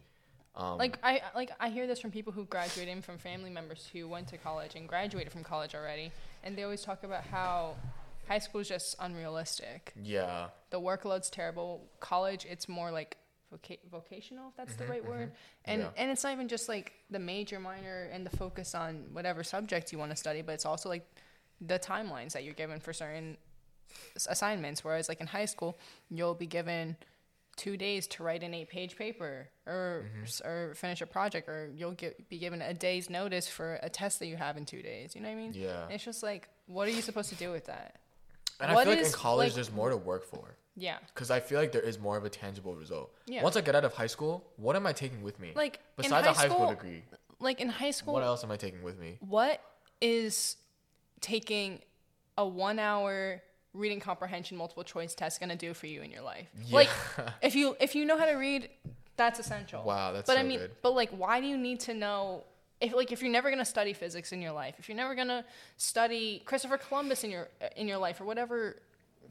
[0.55, 3.87] Um, Like I like I hear this from people who graduated and from family members
[3.93, 6.11] who went to college and graduated from college already,
[6.43, 7.75] and they always talk about how
[8.27, 9.93] high school is just unrealistic.
[10.03, 11.87] yeah, The workload's terrible.
[12.01, 13.15] College, it's more like
[13.55, 15.31] voca- vocational, if that's the right word.
[15.63, 15.89] And Yeah.
[15.95, 19.91] and it's not even just like the major, minor, and the focus on whatever subject
[19.93, 21.07] you want to study, but it's also like
[21.61, 23.37] the timelines that you're given for certain
[24.27, 24.83] assignments.
[24.83, 25.77] Whereas like in high school,
[26.09, 26.95] you'll be given
[27.55, 30.47] two days to write an eight page paper or Mm-hmm.
[30.47, 34.19] or finish a project or you'll get be given a day's notice for a test
[34.19, 35.15] that you have in two days.
[35.15, 35.53] You know what I mean?
[35.55, 35.83] Yeah.
[35.85, 37.95] And it's just like, what are you supposed to do with that?
[38.59, 40.55] And I What feel like in college like- there's more to work for.
[40.75, 40.97] Yeah.
[41.13, 43.11] Because I feel like there is more of a tangible result.
[43.25, 43.41] Yeah.
[43.41, 45.51] Once I get out of high school, what am I taking with me?
[45.55, 47.03] Like, besides high a high school school- degree,
[47.39, 49.17] Like in high school, what else am I taking with me?
[49.21, 49.59] what
[50.01, 50.57] is
[51.21, 51.81] taking
[52.37, 53.41] a one hour
[53.73, 56.47] reading comprehension multiple choice test going to do for you in your life?
[56.71, 56.89] Like
[57.41, 58.69] if you if you know how to read
[59.15, 59.83] that's essential.
[59.83, 60.71] Wow, that's but i mean good.
[60.81, 62.43] but like why do you need to know
[62.79, 65.15] if like if you're never going to study physics in your life if you're never
[65.15, 65.43] going to
[65.77, 68.77] study christopher columbus in your in your life or whatever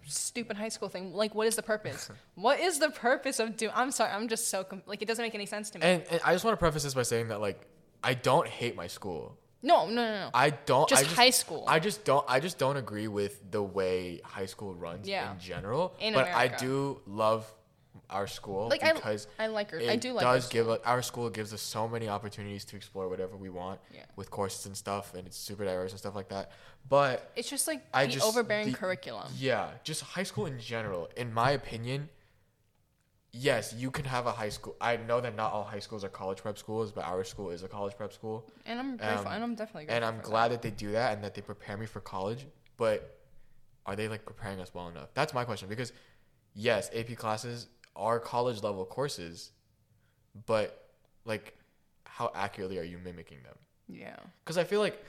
[0.04, 2.10] stupid high school thing like what is the purpose?
[2.34, 5.24] What is the purpose of doing i'm sorry i'm just so com- like it doesn't
[5.24, 5.86] make any sense to me.
[5.86, 7.66] And, and I just want to preface this by saying that like
[8.02, 9.36] I don't hate my school.
[9.62, 10.88] No no no no I don't.
[10.88, 11.64] Just I just high school.
[11.66, 12.24] I just don't.
[12.28, 15.32] I just don't agree with the way high school runs Yeah.
[15.32, 15.94] in general.
[16.00, 16.56] In but I America.
[16.64, 17.52] do love
[18.08, 20.68] our school Like, I- because I like our- It I do like our does give
[20.68, 24.04] us, our school gives us so many opportunities to explore whatever we want Yeah.
[24.14, 26.52] with courses and stuff, and it's super diverse and stuff like that.
[26.88, 30.60] But it's just like I the just overbearing the- curriculum Yeah, just high school in
[30.60, 31.08] general.
[31.16, 32.08] In my opinion,
[33.38, 34.76] yes, you can have a high school.
[34.80, 37.62] I know that not all high schools are college prep schools, but our school is
[37.62, 38.48] a college prep school.
[38.64, 39.96] And I'm grateful, Um, and I'm definitely grateful.
[40.08, 40.62] And I'm glad that.
[40.62, 42.46] they do that and that they prepare me for college.
[42.76, 43.18] But
[43.84, 45.08] are they like preparing us well enough?
[45.14, 45.68] That's my question.
[45.68, 45.92] Because
[46.54, 49.52] yes, AP classes are college level courses,
[50.46, 50.90] but
[51.24, 51.56] like,
[52.04, 53.56] how accurately are you mimicking them?
[53.88, 54.16] Yeah.
[54.44, 55.02] Because I feel like,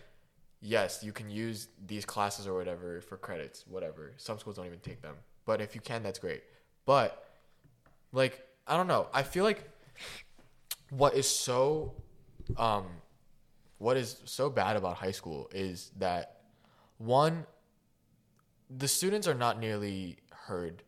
[0.61, 4.13] yes, you can use these classes or whatever for credits, whatever.
[4.17, 5.15] Some schools don't even take them.
[5.45, 6.43] But if you can, that's great.
[6.85, 7.26] But,
[8.11, 9.07] like, I don't know.
[9.13, 9.69] I feel like
[10.89, 11.93] what is so,
[12.57, 12.85] um,
[13.77, 16.41] what is so bad about high school is that,
[16.97, 17.45] one,
[18.69, 20.81] the students are not nearly heard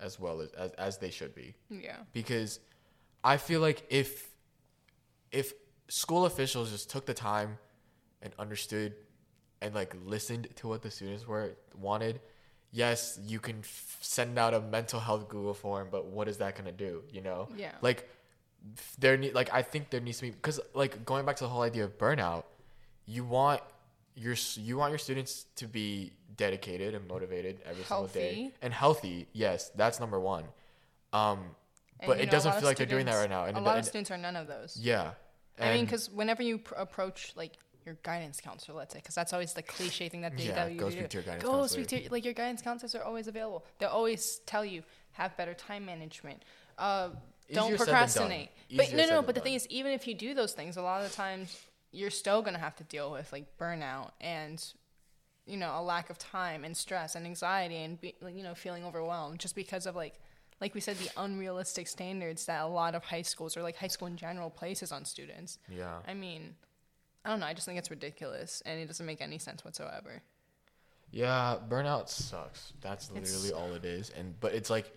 [0.00, 1.96] as well as, as, as they should be Yeah.
[2.12, 2.60] because
[3.24, 4.28] I feel like if
[5.32, 5.52] if
[5.88, 7.58] school officials just took the time
[8.22, 8.94] and understood
[9.60, 12.20] and like listened to what the students were wanted,
[12.72, 16.56] yes, you can f- send out a mental health Google form, but what is that
[16.56, 17.02] gonna do?
[17.12, 17.48] You know?
[17.56, 17.72] Yeah.
[17.80, 18.08] Like
[18.98, 21.48] there need like I think there needs to be because like going back to the
[21.50, 22.44] whole idea of burnout,
[23.06, 23.60] you want
[24.14, 29.26] your you want your students to be dedicated and motivated every single day and healthy.
[29.32, 30.44] Yes, that's number one.
[31.12, 31.54] Um,
[32.00, 33.44] And, but it know, doesn't feel like they're doing that right now.
[33.44, 34.76] And a lot of students are none of those.
[34.80, 35.12] yeah.
[35.60, 37.54] I mean, because whenever you pr- approach like
[37.86, 40.68] your guidance counselor, let's say, because that's always the cliche thing that they Yeah, tell
[40.68, 41.84] you go speak to your guidance go counselor.
[41.84, 43.64] speak to like your guidance counselors are always available.
[43.78, 46.42] They'll always tell you have better time management.
[46.76, 47.10] Uh,
[47.52, 47.86] don't Easier said than done.
[47.86, 48.50] procrastinate.
[48.76, 49.22] But no, no.
[49.22, 49.44] But the done.
[49.44, 51.58] thing is, even if you do those things, a lot of the times
[51.92, 54.62] you're still gonna have to deal with like burnout and
[55.46, 58.54] you know a lack of time and stress and anxiety and be, like, you know
[58.54, 60.20] feeling overwhelmed just because of like
[60.60, 63.86] like we said the unrealistic standards that a lot of high schools or like high
[63.86, 66.00] school in general places on students Yeah.
[66.06, 66.54] i mean
[67.28, 70.22] i don't know i just think it's ridiculous and it doesn't make any sense whatsoever
[71.10, 72.72] Yeah, burnout sucks.
[72.80, 74.10] That's It's- literally all it is.
[74.10, 74.92] And but it's like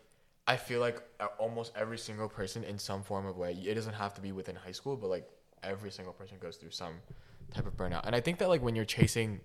[0.46, 3.54] I feel like uh, almost every single person in some form of way.
[3.54, 5.30] It doesn't have to be within high school, but like
[5.64, 6.96] every single person goes through some
[7.54, 8.04] type of burnout.
[8.06, 9.40] And I think that like when you're chasing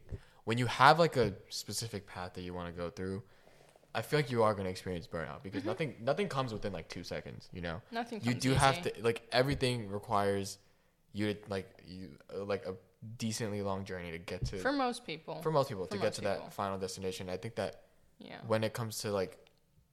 [0.45, 3.23] when you have like a specific path that you want to go through,
[3.95, 6.89] I feel like you are going to experience burnout because nothing nothing comes within like
[6.89, 7.77] 2 seconds, you know.
[7.77, 7.95] Mm-hmm.
[7.95, 10.59] Nothing You do have to like everything requires
[11.17, 12.11] you to like you
[12.53, 12.75] like a
[13.19, 16.13] decently long journey to get to for most people for most people For to get
[16.15, 16.37] to people.
[16.45, 17.29] that final destination.
[17.29, 17.73] I think that
[18.19, 19.33] yeah when it comes to like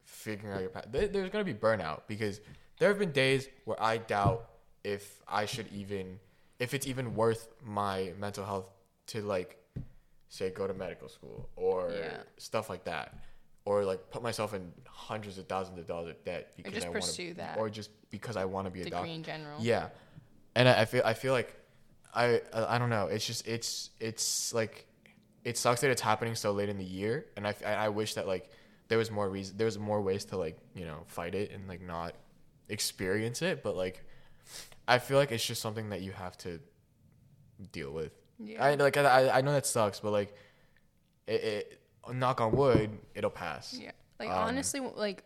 [0.06, 2.42] figuring out your path, there, there's gonna be burnout because
[2.80, 4.50] there have been days where I doubt
[4.84, 6.20] if I should even,
[6.60, 8.70] if it's even worth my mental health
[9.08, 9.58] to like,
[10.30, 12.18] say, go to medical school or Yeah.
[12.38, 13.16] stuff like that,
[13.66, 16.90] or like put myself in hundreds of thousands of dollars of debt because just I
[16.90, 17.58] want that.
[17.58, 19.10] or just because I want to be a doctor.
[19.10, 19.88] in general Yeah,
[20.56, 21.56] and I, I feel I feel like
[22.14, 23.08] I I don't know.
[23.08, 24.86] It's just it's it's like
[25.44, 28.14] it sucks that it's happening so late in the year, and I I I wish
[28.16, 28.50] that like
[28.88, 31.68] there was more reason there was more ways to like you know fight it and
[31.68, 32.14] like not
[32.70, 34.04] experience it, but like
[34.88, 36.60] I feel like it's just something that you have to
[37.72, 38.12] deal with.
[38.40, 38.64] Yeah.
[38.64, 40.36] I like I I know that sucks, but like
[41.28, 41.80] it, it
[42.14, 43.78] knock on wood, it'll pass.
[43.80, 43.92] Yeah.
[44.20, 45.24] Like Um, honestly, like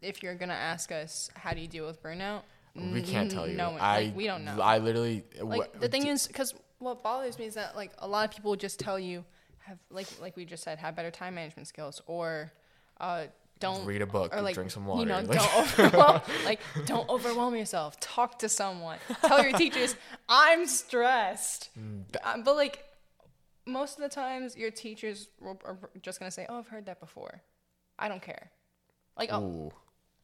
[0.00, 2.42] if you're gonna ask us how do you deal with burnout,
[2.74, 3.56] We can't tell you.
[3.56, 4.58] No, I like, we don't know.
[4.60, 8.28] I literally like the thing is, because what bothers me is that like a lot
[8.28, 9.24] of people just tell you
[9.58, 12.52] have like like we just said have better time management skills or
[13.00, 13.24] uh,
[13.58, 15.00] don't Read a book, or like drink some water.
[15.00, 17.98] You know, like- don't overwhelm like don't overwhelm yourself.
[18.00, 18.98] Talk to someone.
[19.22, 19.96] Tell your teachers
[20.28, 21.70] I'm stressed.
[21.78, 22.84] Mm, Um, but like
[23.66, 25.28] most of the times your teachers
[25.64, 27.42] are just gonna say, "Oh, I've heard that before."
[27.98, 28.50] I don't care.
[29.18, 29.72] Like, oh, Ooh.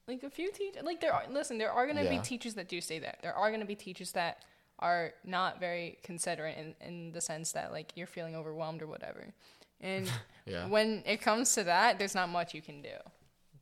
[0.08, 1.24] Like a few teachers, like there are.
[1.30, 3.18] Listen, there are gonna be teachers that do say that.
[3.22, 4.44] There are gonna be teachers that
[4.78, 9.32] are not very considerate in in the sense that like you're feeling overwhelmed or whatever.
[9.80, 10.10] And
[10.46, 10.66] Yeah.
[10.68, 12.96] when it comes to that, there's not much you can do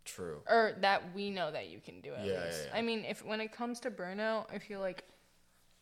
[0.05, 0.43] True.
[0.49, 2.61] or that we know that you can do at Yeah, yeah, least.
[2.69, 2.77] yeah.
[2.79, 5.05] I mean, if when it comes to burnout, I feel like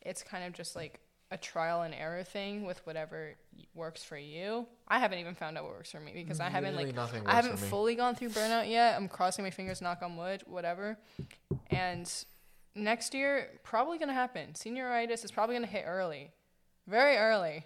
[0.01, 1.01] it's kind of just like
[1.33, 3.35] a trial and error thing with whatever
[3.75, 4.67] works for you.
[4.87, 7.35] I haven't even found out what works for me because I haven't Literally like I
[7.35, 8.97] haven't fully gone through burnout yet.
[8.97, 10.99] I'm crossing my fingers, knock on wood, whatever.
[11.71, 12.13] And
[12.75, 14.51] next year, probably gonna happen.
[14.53, 16.33] Senioritis is probably gonna hit early,
[16.87, 17.65] very early.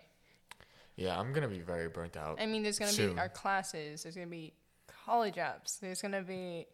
[0.94, 2.38] Yeah, I'm gonna be very burnt out.
[2.40, 4.04] I mean, there's gonna be our classes.
[4.04, 4.54] There's gonna be
[5.04, 5.80] college apps.
[5.80, 6.66] There's gonna be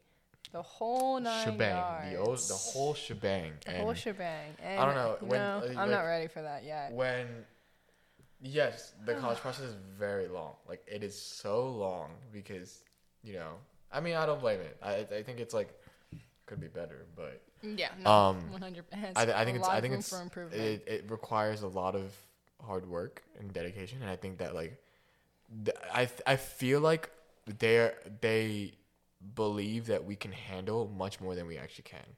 [0.51, 2.11] the whole nine shebang.
[2.13, 3.53] The, old, the whole shebang.
[3.65, 4.51] The and whole shebang.
[4.63, 6.93] And, don't know, when, know, uh, I'm not ready for that yet.
[6.93, 7.27] when
[8.45, 12.83] yes the college process is very long like it is so long because
[13.23, 13.53] you know
[13.93, 15.73] i mean i don't blame it i, I think it's like
[16.47, 17.91] could be better but Yeah.
[18.03, 18.85] No, um 100.
[19.15, 20.61] I, I think it's i think it's for improvement.
[20.61, 22.13] it, it requires a lot of
[22.67, 24.77] hard work and dedication and i think that like
[25.65, 27.11] th- i th- i feel like
[27.61, 28.73] they're they
[29.35, 32.17] believe that we can handle much more than we actually can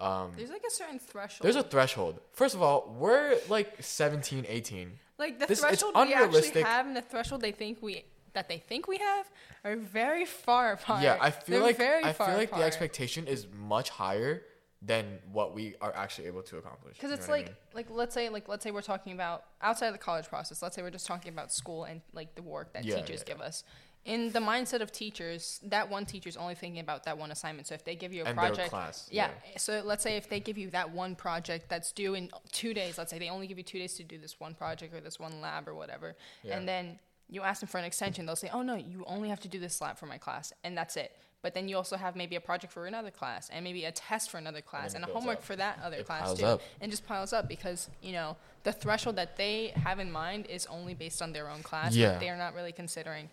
[0.00, 1.44] um There's like a certain threshold.
[1.44, 6.12] there's a threshold first of all we're like 17 18 like the this- threshold we
[6.14, 9.30] actually have and the threshold they think we that they think we have
[9.62, 11.02] are very far apart.
[11.02, 14.42] Yeah, I feel They're like very I far feel like the expectation is much higher
[14.80, 16.94] than what we are actually able to accomplish.
[16.96, 17.56] Because it's what I like mean?
[17.74, 20.62] like let's say like let's say we're talking about outside of the college process.
[20.62, 23.34] Let's say we're just talking about school and like the work that Yeah, teachers yeah,
[23.34, 23.64] give us.
[24.04, 27.68] In the mindset of teachers, that one teacher's only thinking about that one assignment.
[27.68, 29.30] So if they give you a And project, class, yeah.
[29.56, 32.98] So let's say if they give you that one project that's due in two days.
[32.98, 35.20] Let's say they only give you two days to do this one project or this
[35.20, 36.56] one lab or whatever, Yeah.
[36.56, 38.26] and then you ask them for an extension.
[38.26, 40.76] They'll say, "Oh no, you only have to do this lab for my class, and
[40.76, 43.84] that's it." But then you also have maybe a project for another class, and maybe
[43.84, 45.44] a test for another class, it and, a homework up.
[45.44, 46.60] for that other It class too up.
[46.80, 50.66] and just piles up because you know the threshold that they have in mind is
[50.66, 51.94] only based on their own class.
[51.94, 52.18] Yeah.
[52.18, 53.30] They're not really considering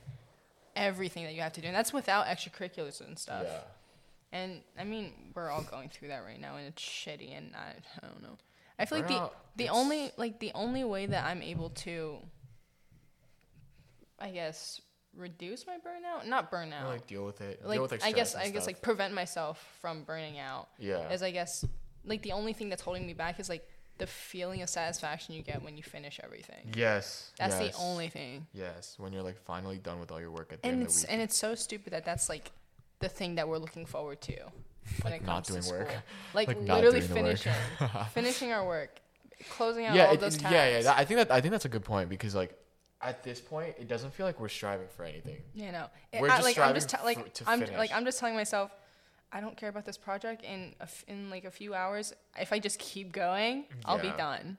[0.80, 3.44] everything that you have to do, and that's without extracurriculars and stuff.
[3.46, 3.60] yeah.
[4.32, 7.38] And I mean, we're all going through that right now, and it's shitty.
[7.38, 8.38] And I, I don't know.
[8.78, 12.18] I feel like the the only like the only way that I'm able to,
[14.20, 14.82] I guess,
[15.18, 17.62] reduce my burnout, not burnout, like deal with it.
[17.66, 21.12] like deal with I guess I and guess like prevent myself from burning out yeah.
[21.12, 21.66] is I guess
[22.06, 23.68] like the only thing that's holding me back is like
[24.00, 26.74] the feeling of satisfaction you get when you finish everything.
[26.76, 27.32] yes.
[27.38, 28.48] That's yes, the only thing.
[28.54, 30.94] Yes, when you're like finally done with all your work at the And end of
[30.94, 31.06] the week.
[31.10, 32.52] and it's so stupid that that's like
[33.00, 34.34] the thing that we're looking forward to
[35.04, 35.90] when Like it not comes to work.
[35.90, 36.02] school.
[36.34, 37.38] Like, Like literally doing the work.
[37.38, 37.54] finishing
[38.14, 39.00] finishing our work,
[39.52, 40.52] closing out yeah, all it- those tasks.
[40.54, 40.82] yeah, yeah.
[40.82, 42.56] that- I think that I think that's a good point because like
[43.02, 45.38] at this point, it doesn't feel like we're striving for anything.
[45.54, 45.86] You know,
[46.20, 47.78] We're I, just like I'm just striving like for- to I'm finish.
[47.78, 48.72] like I'm just telling myself,
[49.32, 50.44] I don't care about this project.
[50.44, 54.08] In a f- in like a few hours, if I just keep going, I'll be
[54.08, 54.18] Yeah.
[54.18, 54.58] done.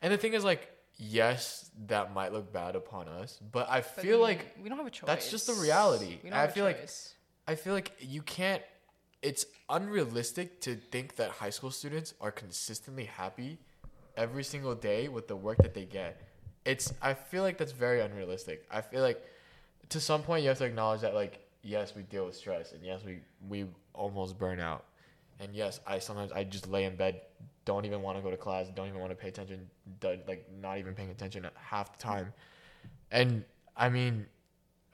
[0.00, 3.86] And the thing is, like, yes, that might look bad upon us, but I But
[3.86, 5.06] feel then like we don't have a choice.
[5.06, 6.20] that's just the reality.
[6.22, 7.14] We don't I have a feel like choice.
[7.48, 8.62] I feel like you can't.
[9.22, 13.58] It's unrealistic to think that high school students are consistently happy
[14.16, 16.20] every single day with the work that they get.
[16.64, 16.92] It's.
[17.02, 18.66] I feel like that's very unrealistic.
[18.70, 19.20] I feel like
[19.88, 22.84] to some point you have to acknowledge that like yes we deal with stress and
[22.84, 24.84] yes we we almost burn out
[25.40, 27.20] and yes I sometimes I just lay in bed
[27.64, 29.68] don't even want to go to class don't even want to pay attention
[30.02, 32.32] like not even paying attention half the time
[33.10, 33.44] and
[33.76, 34.26] I mean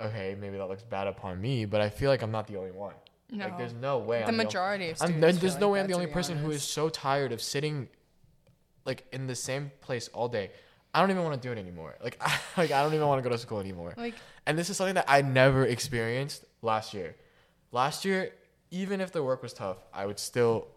[0.01, 2.73] okay maybe that looks bad upon me but I feel like I'm not the only
[2.73, 2.95] one
[3.31, 3.45] No.
[3.47, 5.27] like there's no way the I'm majority of I'm, students.
[5.37, 7.89] feel there's like no way I'm the only person who is so tired of sitting
[8.85, 10.51] like in the same place all day.
[10.95, 11.97] I don't even want to do it anymore.
[12.03, 13.93] Like, I, like I don't even want to go to school anymore.
[13.99, 14.15] like
[14.47, 17.15] And this is something that I never experienced last year.
[17.71, 18.33] Last year,
[18.71, 20.69] even if the work was tough, I would still,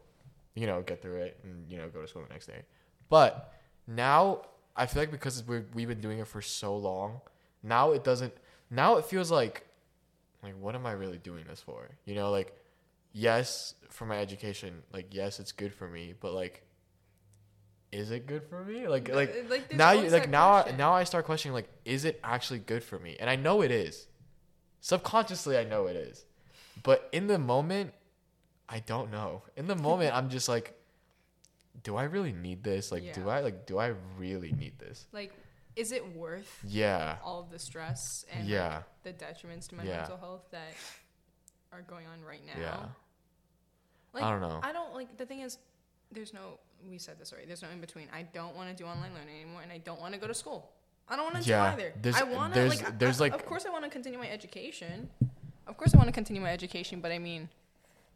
[0.55, 2.63] you know, get through it and you know go to school the next day.
[3.09, 3.53] But
[3.87, 4.43] now
[4.75, 7.21] I feel like because we've we've been doing it for so long,
[7.63, 8.33] now it doesn't.
[8.69, 9.67] Now it feels like,
[10.43, 11.89] like what am I really doing this for?
[12.05, 12.55] You know, like
[13.13, 16.63] yes, for my education, like yes, it's good for me, but like.
[17.91, 18.87] Is it good for me?
[18.87, 22.21] Like, like like, now you like now I, now I start questioning like is it
[22.23, 23.17] actually good for me?
[23.19, 24.07] And I know it is.
[24.79, 26.23] Subconsciously I know it is.
[26.83, 27.93] But in the moment
[28.69, 29.43] I don't know.
[29.57, 30.77] In the moment I'm just like
[31.83, 32.91] do I really need this?
[32.91, 35.05] Like do I like do I really need this?
[35.11, 35.31] like
[35.75, 37.15] is it worth Yeah.
[37.23, 38.83] all of the stress and like, Yeah.
[39.03, 39.97] the detriments to my Yeah.
[39.97, 40.73] mental health that
[41.71, 42.59] are going on right now?
[42.61, 42.85] Yeah.
[44.13, 44.59] Like, I don't know.
[44.61, 45.57] I don't like the thing is
[46.11, 46.59] there's no
[46.89, 47.47] we said this already.
[47.47, 48.07] There's no in between.
[48.11, 50.33] I don't want to do online learning anymore and I don't want to go to
[50.33, 50.71] school.
[51.07, 51.93] I don't want to Yeah, do either.
[52.01, 52.99] there's- I want to like.
[52.99, 55.09] There's, I- like- Of course, I want to continue my education.
[55.71, 57.49] Of course, I want to continue my education, but I mean,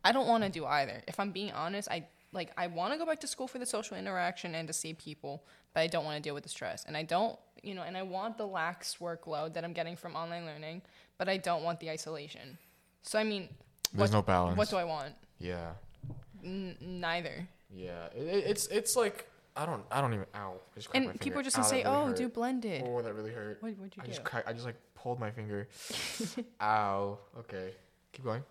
[0.03, 1.01] I don't want to do either.
[1.07, 3.65] If I'm being honest, I like I want to go back to school for the
[3.65, 5.41] social interaction and to see people,
[5.73, 6.83] but I don't want to deal with the stress.
[6.85, 10.15] And I don't, you know, and I want the lax workload that I'm getting from
[10.15, 10.81] online learning,
[11.17, 12.57] but I don't want the isolation.
[13.03, 13.47] So I mean,
[13.93, 14.57] There's what, no balance.
[14.57, 15.13] what do I want?
[15.39, 15.71] yeah.
[16.43, 17.47] N- neither.
[17.73, 18.07] Yeah.
[18.15, 20.55] It, it- it's it's like I don't I don't even ow.
[20.73, 22.27] I just cracked my And people are just gonna Ow, say, that really "Oh, do
[22.29, 23.63] blended." Oh, that really hurt.
[23.63, 24.11] What would you I do?
[24.11, 24.75] just I just like
[25.05, 25.67] pulled my finger.
[26.63, 27.19] Ow.
[27.41, 27.69] Okay.
[28.11, 28.43] Keep going.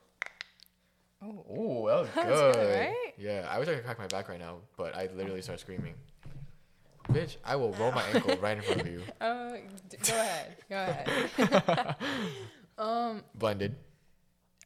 [1.20, 1.44] Oh.
[1.50, 2.46] Oh, that was That good.
[2.46, 3.12] was good, right?
[3.18, 5.94] Yeah, I wish I could crack my back right now, but I literally start screaming.
[7.08, 9.02] Bitch, I will roll my ankle right in front of you.
[9.20, 9.56] Uh,
[9.88, 10.56] d- go ahead.
[10.70, 10.76] Go
[12.78, 13.22] ahead.
[13.34, 13.74] Blended.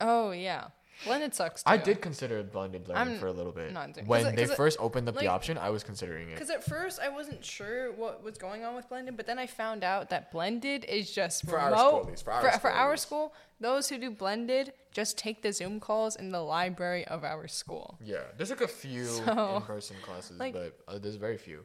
[0.03, 0.66] Oh yeah,
[1.05, 1.62] blended sucks.
[1.62, 1.70] Too.
[1.70, 3.72] I did consider blended learning I'm for a little bit.
[3.72, 6.34] not doing- when it- they it- first opened up the option, I was considering it.
[6.34, 9.46] Because at first I wasn't sure what was going on with blended, but then I
[9.46, 11.88] found out that blended is just For our remote.
[12.03, 12.24] school, least.
[12.24, 15.78] For our for, school, at our school, those who do blended just take the Zoom
[15.80, 17.99] calls in the library of our school.
[18.03, 21.64] Yeah, there's like a few So, in-person classes, like- but uh, there's very few.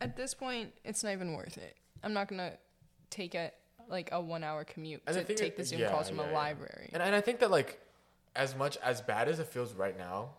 [0.00, 1.76] At this point, it's not even worth it.
[2.02, 2.58] I'm not gonna
[3.10, 3.52] take a
[3.88, 6.28] like a one hour commute And to take the Zoom yeah, calls from yeah, a
[6.28, 6.34] yeah.
[6.34, 6.90] library.
[6.92, 7.80] And, and I think that like,
[8.36, 10.30] as much as bad as it feels right now,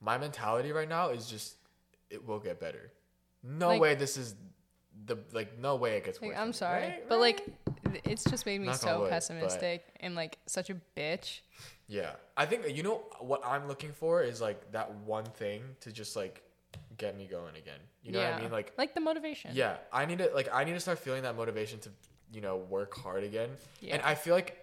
[0.00, 1.56] my mentality right now is just
[2.10, 2.90] it will get better.
[3.42, 4.34] No Like- way this is
[5.06, 6.38] the like no way it gets Like, worse.
[6.38, 7.08] I'm sorry, Right?
[7.08, 7.40] but Right?
[7.86, 11.40] like, it's just made me on so pessimistic and like such a bitch.
[11.88, 15.92] Yeah, I think you know what I'm looking for is like that one thing to
[15.92, 16.42] just like
[16.96, 17.80] get me going again.
[18.02, 18.30] You know yeah.
[18.32, 18.52] what I mean?
[18.52, 19.52] Like, like the motivation.
[19.54, 21.90] yeah, I need to like I need to start feeling that motivation to
[22.32, 23.50] you know work hard again.
[23.80, 23.94] Yeah.
[23.94, 24.61] And I feel like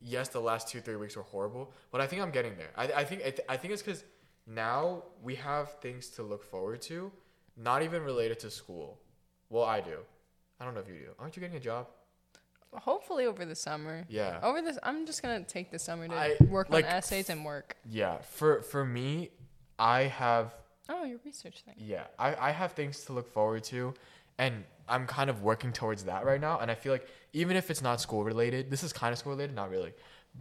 [0.00, 2.70] yes, the last two three weeks were horrible, but I think I'm getting there.
[2.76, 4.04] I I think I, th- I think it's because
[4.46, 7.10] now we have things to look forward to,
[7.56, 8.98] not even related to school.
[9.50, 9.98] Well, I do.
[10.60, 11.10] I don't know if you do.
[11.18, 11.86] Aren't you getting a job?
[12.72, 14.04] Hopefully over the summer.
[14.08, 14.40] Yeah.
[14.42, 17.44] Over this, I'm just gonna take the summer to I- work like, on essays and
[17.44, 17.76] work.
[17.88, 18.18] Yeah.
[18.18, 19.30] For for me,
[19.78, 20.54] I have
[20.88, 21.74] Oh, your research thing.
[21.78, 23.94] yeah I, I have things to look forward to
[24.38, 27.70] and i'm kind of working towards that right now and i feel like even if
[27.70, 29.92] it's not school related this is kind of school related not really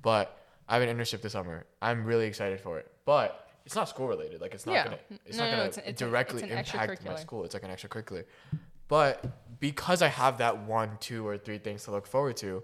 [0.02, 3.88] but i have an internship this summer i'm really excited for it but it's not
[3.88, 4.84] school related like it's not Yeah.
[4.86, 7.64] gonna it's No, not no, gonna it's an- directly it's impact my school it's like
[7.64, 8.26] an extracurricular
[8.88, 12.64] but because i have that one two or three things to look forward to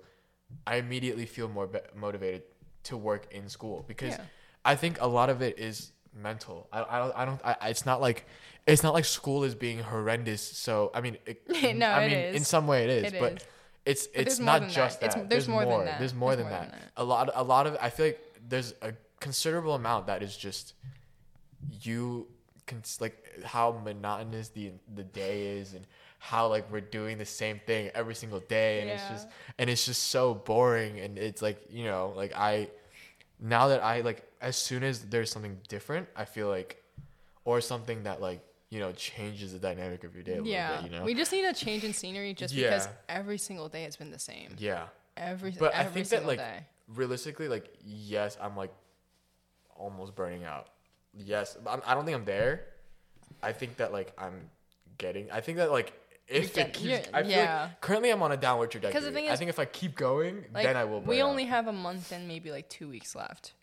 [0.68, 2.44] i immediately feel more be- motivated
[2.84, 4.24] to work in school because Yeah.
[4.66, 6.68] I think a lot of it is mental.
[6.72, 8.26] I, I don't I don't I, it's not like
[8.68, 10.42] it's not like school is being horrendous.
[10.42, 11.42] So I mean, it,
[11.78, 12.36] No, I mean is.
[12.36, 13.40] in some way it is, It but is.
[13.86, 15.12] it's it's there's more not just that.
[15.12, 15.18] that.
[15.18, 16.00] It's- there's more than that.
[16.00, 16.72] There's more There's than more that.
[16.72, 16.92] than that.
[16.98, 20.74] A lot a lot of I feel like there's a considerable amount that is just
[21.82, 22.28] you
[22.68, 25.86] can like how monotonous the the day is and
[26.20, 29.86] how like we're doing the same thing every single day and it's just and it's
[29.86, 32.70] just so boring and it's like you know like I
[33.40, 36.82] now that I like as soon as there's something different I feel like
[37.46, 40.82] or something that like you know changes the dynamic of your day Yeah.
[40.82, 42.70] bit you know We just need a change in scenery just Yeah.
[42.70, 44.56] because every single day has been the same.
[44.58, 44.88] yeah
[45.18, 46.60] Every but I think that like day.
[46.88, 48.72] realistically like yes I'm like
[49.76, 50.68] almost burning out
[51.14, 52.66] yes I'm, I don't think I'm there
[53.42, 54.50] I think that like I'm
[54.98, 55.94] getting I think that like
[56.28, 57.62] if You're it keeps I feel yeah.
[57.64, 59.96] like currently I'm on a downward trajectory The thing is, I think if I keep
[59.96, 61.30] going Like, then I will burn we out.
[61.30, 63.54] only have a month and maybe like two weeks left.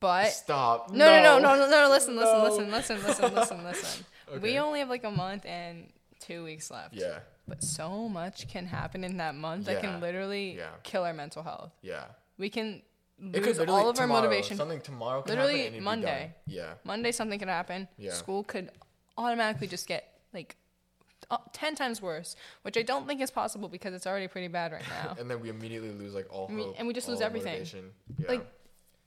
[0.00, 1.88] But stop no, no, no, no, no, no.
[1.90, 2.44] Listen, listen, No.
[2.44, 4.04] listen, listen, listen, listen, listen.
[4.32, 4.38] Okay.
[4.52, 6.94] We only have like a month and two weeks left.
[6.94, 10.70] yeah But so much can happen in that month that can literally Yeah.
[10.84, 11.72] kill our mental health.
[11.82, 12.04] yeah
[12.38, 12.80] We can
[13.20, 14.56] lose all of our motivation.
[14.56, 15.20] Something tomorrow.
[15.22, 16.34] Can Literally Monday.
[16.46, 16.74] Yeah.
[16.84, 17.88] Monday something could happen.
[17.98, 18.12] Yeah.
[18.12, 18.70] School could
[19.18, 20.56] automatically just get like
[21.30, 24.72] uh, 10 times worse, which I don't think is possible because it's already pretty bad
[24.72, 25.14] right now.
[25.18, 27.66] And then we immediately lose like all And we- hope, and we just lose everything.
[28.18, 28.28] Yeah.
[28.28, 28.46] Like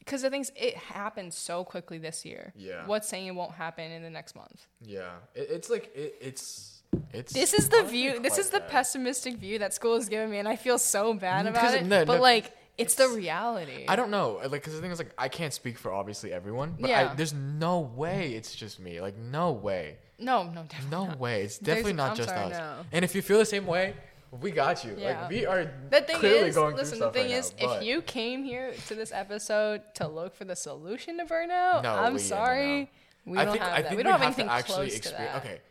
[0.06, 2.54] cuz the things it happened so quickly this year.
[2.56, 2.86] Yeah.
[2.86, 4.68] What's saying it won't happen in the next month?
[4.82, 5.12] yeah.
[5.34, 6.72] It, it's like it, it's
[7.12, 7.34] it's.
[7.34, 8.20] This is the view.
[8.20, 8.70] This is the bad.
[8.70, 11.86] pessimistic view that school has given me, and I feel so bad mm, about it.
[11.86, 13.86] no, but no, like, it's, the reality.
[13.88, 16.76] I don't know, like, because the thing is, like, I can't speak for obviously everyone,
[16.80, 17.14] but I, Yeah.
[17.14, 19.02] there's no way it's just me.
[19.02, 21.20] Like, no way, No, no, definitely no not.
[21.20, 21.42] way.
[21.44, 22.58] It's There's- definitely not I'm just sorry, us.
[22.58, 22.86] no.
[22.94, 23.94] And if you feel the same way,
[24.42, 24.96] we got you.
[24.98, 25.22] Yeah.
[25.22, 26.98] Like, we are The thing clearly is, going listen.
[26.98, 30.36] through The thing right is, now, if you came here to this episode to look
[30.36, 32.92] for the solution to burnout, No, I'm we- sorry,
[33.26, 33.32] no.
[33.32, 33.88] we don't think have I that.
[33.90, 35.34] think we don't have to anything actually close to experience.
[35.34, 35.46] that.
[35.46, 35.62] Okay,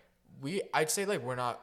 [0.41, 1.61] we I'd say like we're not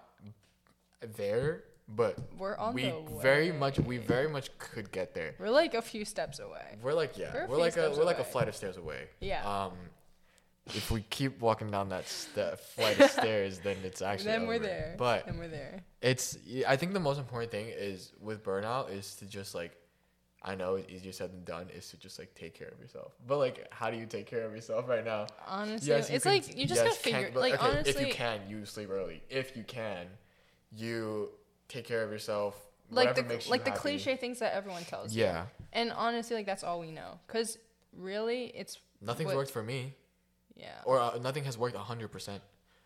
[1.17, 5.35] there, but We're on we very much we very much could get there.
[5.39, 6.77] We're like a few steps away.
[6.81, 9.07] We're like yeah, We're a we're like a we're like a flight of stairs away.
[9.19, 9.43] Yeah.
[9.65, 9.73] Um,
[10.67, 14.59] if we keep walking down that st- flight of stairs, then it's actually then we're
[14.59, 14.95] there.
[14.97, 15.83] But then we're there.
[16.01, 16.37] It's
[16.67, 19.77] I think the most important thing is with burnout is to just like
[20.43, 23.13] I know it's easier said than done is to just like take care of yourself.
[23.27, 25.27] But like how do you take care of yourself right now?
[25.47, 27.23] Honestly, Yes, it's can- like you just yes, gotta figure.
[27.25, 29.21] can- but, like okay, honestly, if you can, you sleep early.
[29.29, 30.07] If you can,
[30.71, 31.29] you
[31.67, 32.55] take care of yourself.
[32.89, 33.79] like the like the happy.
[33.81, 35.23] cliche things that everyone tells you.
[35.23, 37.19] Yeah, And honestly, like that's all we know.
[37.27, 37.57] Cause
[37.95, 39.93] really, it's nothing's what- worked for me,
[40.55, 40.81] yeah.
[40.85, 42.41] or uh, nothing has worked hundred percent.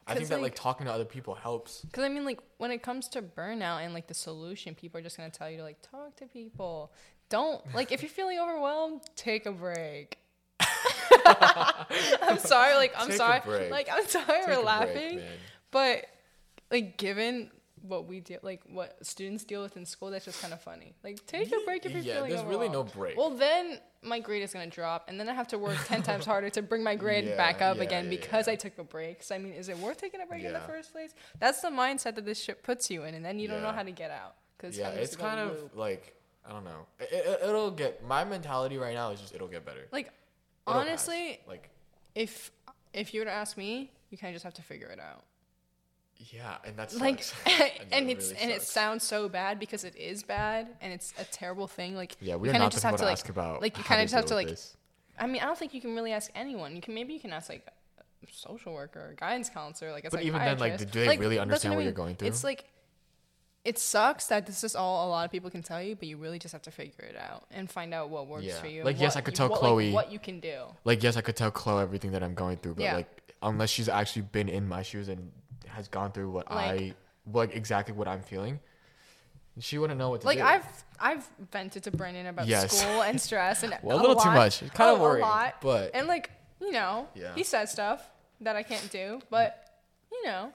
[0.07, 1.81] I think that like like- talking to other people helps.
[1.81, 5.03] Because I mean, like when it comes to burnout and like the solution, people are
[5.03, 6.91] just gonna tell you to like talk to people.
[7.29, 10.17] Don't like if you're feeling overwhelmed, take a break.
[11.25, 13.71] I'm sorry, like I'm Take sorry, break.
[13.71, 15.25] like I'm sorry Take we're break, laughing, man.
[15.71, 16.05] but
[16.71, 17.49] like given
[17.87, 20.95] what we deal, like what students deal with in school, that's just kind of funny.
[21.03, 23.17] Like take a break if you're yeah, feeling there's really no break.
[23.17, 26.25] Well, then my grade is gonna drop, and then I have to work ten times
[26.25, 28.47] harder to bring my grade Yeah, back up yeah, again because.
[28.47, 29.23] I took a break.
[29.23, 31.13] So I mean, is it worth taking a break in the first place?
[31.39, 33.81] That's the mindset that this shit puts you in, and then you don't know how
[33.83, 34.35] to get out.
[34.59, 35.75] Cause yeah, it's to kind of loop.
[35.75, 36.15] like
[36.47, 36.85] I don't know.
[36.99, 39.87] It, it, it'll get my mentality right now is just it'll get better.
[39.91, 40.07] like
[40.67, 40.87] It'll pass.
[40.87, 41.69] honestly, like
[42.13, 42.51] if
[42.93, 45.23] if you were to ask me, you kind of just have to figure it out.
[46.17, 49.95] Yeah, and that's like that and it's really and it sounds so bad because it
[49.95, 53.03] is bad and it's a terrible thing like yeah, we're kinda just have to to
[53.05, 53.61] like ask about.
[53.61, 54.75] like you kind of just have to like this.
[55.19, 57.33] i mean i don't think you can really ask anyone you can maybe you can
[57.33, 57.65] ask like
[57.97, 61.07] a social worker or a guidance counselor like a But even then, like, do they
[61.07, 62.29] Like, really understand I what you're going through?
[62.29, 62.65] it's like
[63.65, 66.17] it sucks that this is all a lot of people can tell you but you
[66.17, 68.59] really just have to figure it out and find out what works Yeah.
[68.61, 70.39] for you Like, and yes, I could you- tell what, Chloe- like, what you can
[70.39, 72.95] do like yes, I could tell Chloe everything that I'm going through, but Yeah.
[72.95, 75.31] like unless she's actually been in my shoes and
[75.75, 76.93] has gone through what Like- I
[77.31, 78.59] like exactly what I'm feeling,
[79.59, 80.43] she wouldn't know what to like do.
[80.43, 82.77] Like I've I've vented to Brendan about Yes.
[82.77, 85.21] school and stress and well, a little too lot- much, kind a- of a worried,
[85.21, 85.55] lot.
[85.61, 86.29] but And like,
[86.61, 87.33] you know, Yeah.
[87.35, 88.01] he says stuff
[88.41, 89.61] that I can't do, but
[90.11, 90.51] you know.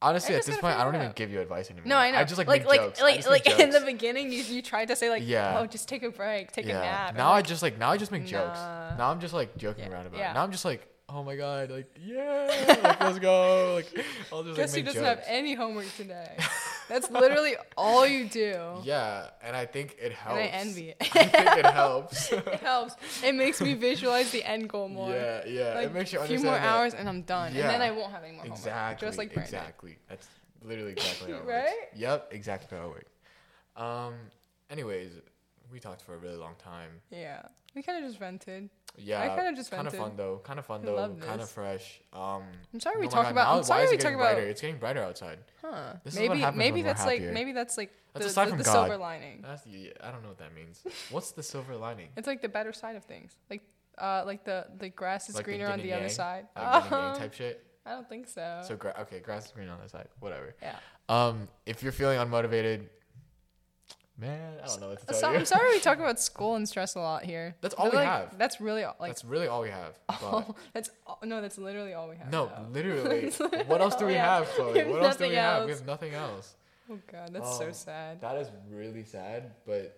[0.00, 1.86] honestly, at this point, I don't even give you advice anymore.
[1.88, 2.18] No, I know.
[2.18, 3.00] I just like, like make like jokes.
[3.00, 5.58] Like like in the beginning you, you tried to say like Yeah.
[5.58, 7.14] oh just take a break, take a nap.
[7.16, 8.58] Now like, I just like now I just make jokes.
[8.98, 9.92] Now I'm just like joking Yeah.
[9.92, 10.30] around about Yeah.
[10.30, 10.34] it.
[10.34, 13.74] Now I'm just like, oh my god, like yeah, like let's go.
[13.74, 15.18] Like I'll just guess like doesn't jokes.
[15.20, 16.36] have any homework today.
[16.88, 18.58] That's literally all you do.
[18.82, 20.38] Yeah, and I think it helps.
[20.40, 20.96] And I envy it.
[21.00, 22.32] I think it helps.
[22.32, 22.94] it helps.
[23.22, 25.10] It makes me visualize the end goal more.
[25.10, 25.74] yeah, yeah.
[25.74, 27.48] Like it makes you a few more that- hours and I'm done.
[27.48, 28.72] And then I won't have any more Exactly.
[28.72, 28.98] homework.
[29.00, 29.54] Just like Brandon.
[29.54, 29.98] exactly.
[30.08, 30.28] That's
[30.62, 31.64] literally exactly how it Right?
[31.64, 31.96] works.
[31.96, 33.12] Yep, exactly how it works.
[33.76, 34.14] Um.
[34.70, 35.10] Anyways,
[35.70, 36.90] we talked for a really long time.
[37.10, 37.42] Yeah.
[37.74, 38.68] We kind of just vented.
[38.96, 39.22] Yeah.
[39.22, 40.40] I kinda just kind of fun though.
[40.44, 41.16] Kind of fun though.
[41.20, 42.00] Kind of fresh.
[42.12, 42.42] Um.
[42.74, 43.48] I'm sorry oh we my talk God, about.
[43.52, 44.34] now- I'm sorry we talk about.
[44.34, 44.48] brighter?
[44.48, 45.38] It's getting brighter outside.
[45.62, 45.94] Huh.
[46.04, 48.64] This is maybe maybe that's like maybe that's like That's the, sign the, from the
[48.64, 48.72] God.
[48.72, 49.40] silver lining.
[49.42, 49.92] That's the.
[50.02, 50.82] I don't know what that means.
[51.10, 52.08] What's the silver lining?
[52.16, 53.36] It's like the better side of things.
[53.48, 53.62] Like
[53.98, 56.46] uh like the the grass is Like the greener on the and other side.
[56.56, 57.64] Like yang Um, type shit.
[57.84, 58.60] I don't think so.
[58.68, 60.08] So gra- okay, grass is green on that side.
[60.20, 60.54] Whatever.
[60.62, 60.76] yeah.
[61.08, 62.86] Um, if you're feeling unmotivated,
[64.22, 65.38] man, I don't know what to tell So, you.
[65.38, 67.54] I'm sorry we talk about school and stress a lot here.
[67.60, 68.38] That's all But, we like, have.
[68.38, 69.98] That's really all, like that's really all we have.
[70.22, 72.30] All, that's all, no, that's literally all we have.
[72.30, 72.66] no, now.
[72.72, 73.30] literally.
[73.66, 74.46] What else do we have.
[74.56, 74.72] Chloe?
[74.84, 75.64] We What else do we nothing have?
[75.66, 76.54] We have nothing else.
[76.90, 78.20] Oh god, that's so Um, sad.
[78.20, 79.96] That is really sad, but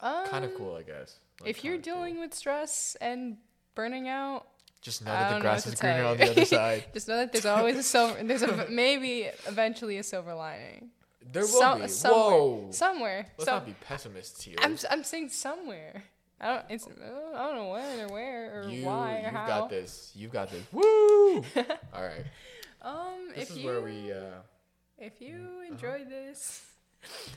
[0.00, 1.18] Um, kind of cool, I guess.
[1.40, 1.94] Like, if you're kinda cool.
[1.96, 3.36] dealing with stress and
[3.74, 4.46] burning out,
[4.80, 6.84] just know I that the grass is greener on the other side.
[6.92, 8.20] just know that there's always a silver.
[8.22, 10.90] There's a maybe eventually a silver lining.
[11.32, 11.88] There will Some- be.
[11.88, 12.68] somewhere, Whoa.
[12.70, 13.26] Somewhere.
[13.38, 14.56] Let's Some- not be pessimists here.
[14.60, 16.04] I'm I'm saying somewhere.
[16.40, 16.64] I don't.
[16.70, 19.46] It's I don't know when or where or you, why or you've how.
[19.46, 20.12] got this.
[20.14, 20.62] You've got this.
[20.72, 21.36] Woo!
[21.94, 22.24] all right.
[22.84, 24.12] Um, This if is you where we.
[24.12, 24.40] Uh,
[24.98, 26.66] if you enjoyed this,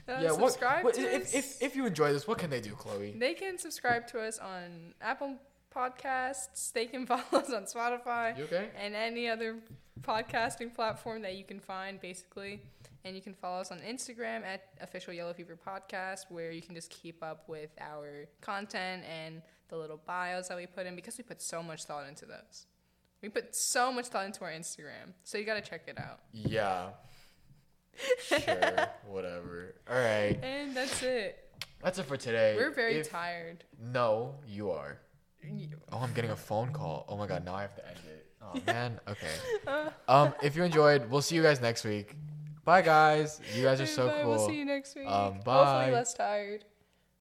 [0.10, 0.32] uh, yeah.
[0.32, 1.34] What, subscribe what- to if, us.
[1.36, 3.14] if if you enjoy this, what can they do, Chloe?
[3.16, 5.36] They can subscribe to us on Apple
[5.74, 6.72] Podcasts.
[6.74, 8.70] They can follow us on Spotify You okay?
[8.84, 9.58] and any other
[10.02, 12.62] podcasting platform that you can find, basically.
[13.06, 16.74] And you can follow us on Instagram at official Yellow Fever Podcast, where you can
[16.74, 21.16] just keep up with our content and the little bios that we put in because
[21.16, 22.66] we put so much thought into those.
[23.22, 26.20] We put so much thought into our Instagram, so you gotta check it out.
[26.34, 26.89] Yeah.
[28.24, 28.39] Sure.
[29.08, 29.76] whatever.
[29.88, 30.39] All right.
[30.41, 31.38] And that's it.
[31.84, 32.56] That's it for today.
[32.58, 33.64] We're very If- tired.
[33.80, 34.97] No, you are.
[35.91, 37.06] Oh, I'm getting a phone call.
[37.08, 38.26] Oh my god, now I have to end it.
[38.41, 38.99] Oh man.
[39.08, 39.89] Okay.
[40.08, 42.16] Um, if you enjoyed, we'll see you guys next week.
[42.66, 43.39] Bye guys.
[43.53, 44.32] You guys are so Bye, cool.
[44.32, 45.07] We'll see you next week.
[45.07, 46.66] Um, Hopefully less tired.